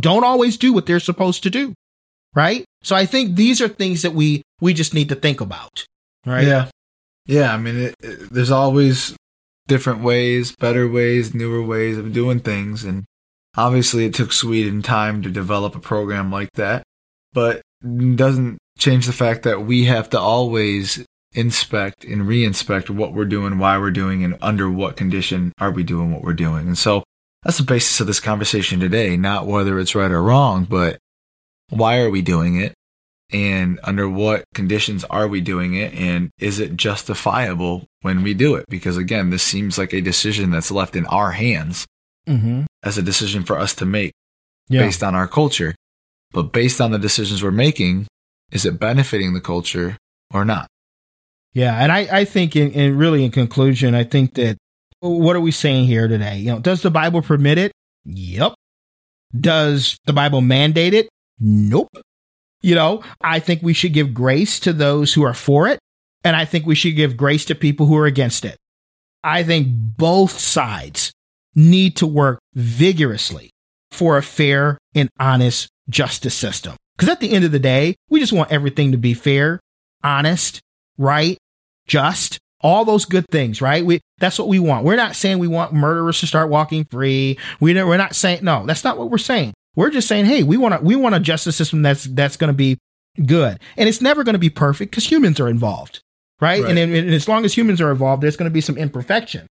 [0.00, 1.74] don't always do what they're supposed to do.
[2.34, 2.64] Right.
[2.82, 5.86] So I think these are things that we, we just need to think about.
[6.26, 6.46] Right.
[6.46, 6.68] Yeah.
[7.26, 7.54] Yeah.
[7.54, 9.16] I mean, it, it, there's always
[9.66, 12.84] different ways, better ways, newer ways of doing things.
[12.84, 13.04] And
[13.56, 16.82] obviously, it took Sweden time to develop a program like that,
[17.32, 23.24] but doesn't change the fact that we have to always inspect and re-inspect what we're
[23.24, 26.66] doing, why we're doing, and under what condition are we doing what we're doing.
[26.66, 27.04] And so
[27.42, 30.98] that's the basis of this conversation today, not whether it's right or wrong, but
[31.70, 32.74] why are we doing it?
[33.30, 35.92] And under what conditions are we doing it?
[35.92, 38.64] And is it justifiable when we do it?
[38.70, 41.86] Because again, this seems like a decision that's left in our hands
[42.26, 42.64] Mm-hmm.
[42.82, 44.12] as a decision for us to make
[44.68, 44.82] Yeah.
[44.82, 45.74] based on our culture.
[46.30, 48.06] But based on the decisions we're making,
[48.52, 49.96] is it benefiting the culture
[50.30, 50.68] or not?
[51.58, 54.58] Yeah, and I, I think in, in really in conclusion, I think that
[55.00, 56.38] what are we saying here today?
[56.38, 57.72] You know, does the Bible permit it?
[58.04, 58.54] Yep.
[59.36, 61.08] Does the Bible mandate it?
[61.40, 61.88] Nope.
[62.62, 65.80] You know, I think we should give grace to those who are for it,
[66.22, 68.56] and I think we should give grace to people who are against it.
[69.24, 71.10] I think both sides
[71.56, 73.50] need to work vigorously
[73.90, 76.76] for a fair and honest justice system.
[76.96, 79.58] Because at the end of the day, we just want everything to be fair,
[80.04, 80.60] honest,
[80.96, 81.36] right,
[81.88, 83.84] just, all those good things, right?
[83.84, 84.84] We that's what we want.
[84.84, 87.38] We're not saying we want murderers to start walking free.
[87.60, 88.66] We we're not saying no.
[88.66, 89.54] That's not what we're saying.
[89.76, 92.48] We're just saying, hey, we want to we want a justice system that's that's going
[92.48, 92.78] to be
[93.24, 96.00] good, and it's never going to be perfect because humans are involved,
[96.40, 96.62] right?
[96.62, 96.68] Right.
[96.68, 99.46] And, then- and as long as humans are involved, there's going to be some imperfection.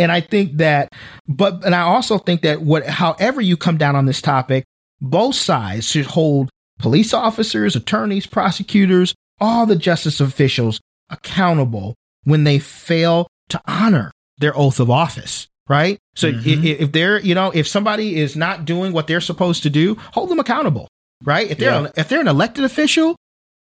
[0.00, 0.90] And I think that,
[1.26, 4.64] but and I also think that what, however you come down on this topic,
[5.00, 10.80] both sides should hold police officers, attorneys, prosecutors, all the justice officials
[11.10, 11.94] accountable
[12.24, 15.98] when they fail to honor their oath of office, right?
[16.14, 19.62] So i- i- if they're, you know, if somebody is not doing what they're supposed
[19.64, 20.88] to do, hold them accountable,
[21.24, 21.50] right?
[21.50, 21.88] If they're Yeah.
[21.96, 23.16] if they're an elected official,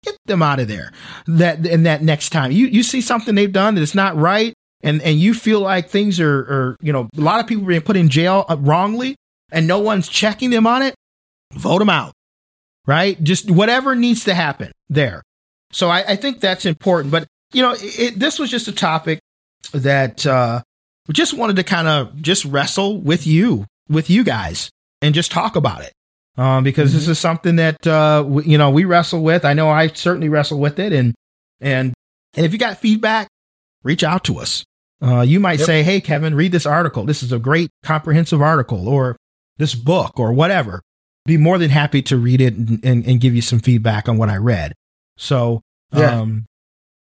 [0.05, 0.93] get them out of there.
[1.27, 5.01] That and that next time you you see something they've done that's not right, and
[5.03, 7.97] and you feel like things are, are you know, a lot of people being put
[7.97, 9.17] in jail uh, wrongly,
[9.53, 10.95] and no one's checking them on it,
[11.53, 12.13] vote them out,
[12.87, 13.23] right?
[13.23, 15.23] Just whatever needs to happen there.
[15.73, 17.11] So I, I think that's important.
[17.13, 19.21] But you know, it, this was just a topic
[19.73, 20.61] that uh,
[21.09, 24.71] we just wanted to kind of just wrestle with you, with you guys,
[25.03, 25.93] and just talk about it.
[26.37, 29.45] Um, because this is something that uh, we, you know we wrestle with.
[29.45, 31.15] I know I certainly wrestle with it, and
[31.61, 31.95] and
[32.35, 33.29] and if you got feedback,
[33.85, 34.65] reach out to us.
[35.01, 35.67] Uh, you might Yep.
[35.67, 37.05] say, "Hey, Kevin, read this article.
[37.05, 39.17] This is a great comprehensive article, or
[39.59, 40.83] this book, or whatever."
[41.25, 44.19] Be more than happy to read it and, and, and give you some feedback on
[44.19, 44.75] what I read.
[45.17, 45.61] So,
[45.93, 46.21] Yeah.
[46.21, 46.45] um,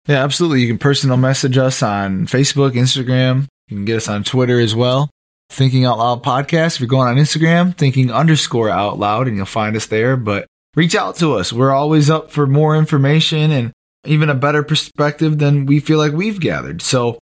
[0.07, 0.61] Yeah, absolutely.
[0.61, 3.47] You can personal message us on Facebook, Instagram.
[3.69, 5.09] You can get us on Twitter as well.
[5.49, 6.75] Thinking Out Loud Podcast.
[6.75, 10.17] If you're going on Instagram, thinking underscore out loud, and you'll find us there.
[10.17, 11.53] But reach out to us.
[11.53, 13.73] We're always up for more information and
[14.05, 16.83] even a better perspective than we feel like we've gathered.
[16.83, 17.19] So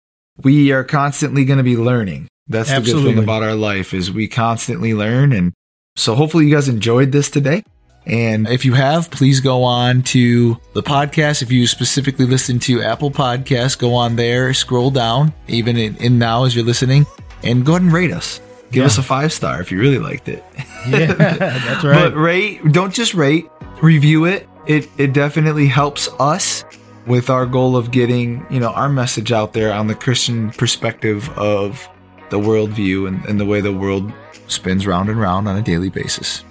[0.43, 2.29] we are constantly going to be learning.
[2.49, 5.33] That's the good thing about our life is we constantly learn.
[5.33, 5.53] And
[5.97, 7.63] so hopefully you guys enjoyed this today.
[8.07, 11.43] And if you have, please go on to the podcast.
[11.43, 16.19] If you specifically listen to Apple Podcasts, go on there, scroll down, even in, in
[16.19, 17.05] now as you're listening,
[17.43, 18.41] and go ahead and rate us.
[18.71, 18.87] Give Yeah.
[18.87, 20.45] us a five star if you really liked it.
[20.89, 21.95] yeah, that's right.
[22.11, 23.47] But rate, don't just rate,
[23.83, 24.49] review it.
[24.67, 26.65] It it definitely helps us
[27.07, 31.29] with our goal of getting, you know, our message out there on the Christian perspective
[31.39, 31.89] of
[32.31, 34.13] the worldview and, and the way the world
[34.49, 36.43] spins round and round on a daily basis.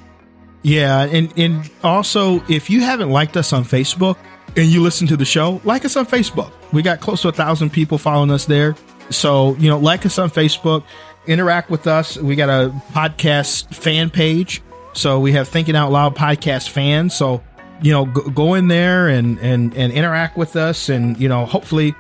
[0.66, 4.18] Yeah, and and also if you haven't liked us on Facebook
[4.58, 6.52] and you listen to the show, like us on Facebook.
[6.74, 8.76] We got close to a thousand people following us there.
[9.12, 10.84] So you know, like us on Facebook,
[11.28, 12.18] interact with us.
[12.18, 14.64] We got a podcast fan page,
[14.94, 17.16] so we have Thinking Out Loud podcast fans.
[17.16, 17.44] So
[17.84, 21.46] you know, go, go in there and and and interact with us, and you know,
[21.46, 21.94] hopefully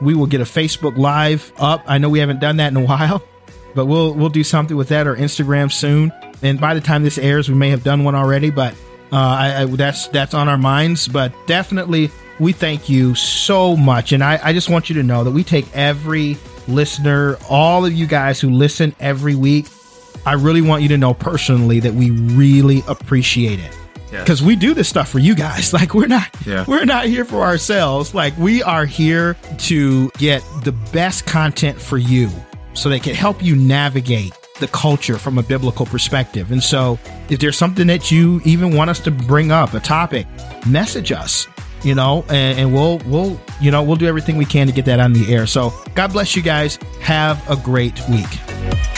[0.00, 1.82] we will get a Facebook Live up.
[1.88, 3.20] I know we haven't done that in a while
[3.74, 6.12] but we'll we'll do something with that or Instagram soon.
[6.42, 8.50] And by the time this airs, we may have done one already.
[8.50, 8.74] But
[9.12, 11.06] uh, I, I, that's that's on our minds.
[11.08, 15.22] But definitely, we thank you so much, and I, I just want you to know
[15.24, 16.36] that we take every
[16.68, 19.66] listener, all of you guys who listen every week.
[20.24, 23.76] I really want you to know personally that we really appreciate it
[24.10, 25.72] because we do this stuff for you guys.
[25.72, 26.64] Like we're not, Yeah.
[26.68, 28.14] we're not here for ourselves.
[28.14, 32.30] Like we are here to get the best content for you,
[32.74, 34.32] so they can help you navigate
[34.62, 36.50] the culture from a biblical perspective.
[36.52, 36.98] And so,
[37.28, 40.26] if there's something that you even want us to bring up, a topic,
[40.66, 41.46] message us.
[41.84, 44.84] You know, and, and we'll we'll you know we'll do everything we can to get
[44.84, 45.48] that on the air.
[45.48, 46.76] So God bless you guys.
[47.00, 48.91] Have a great week.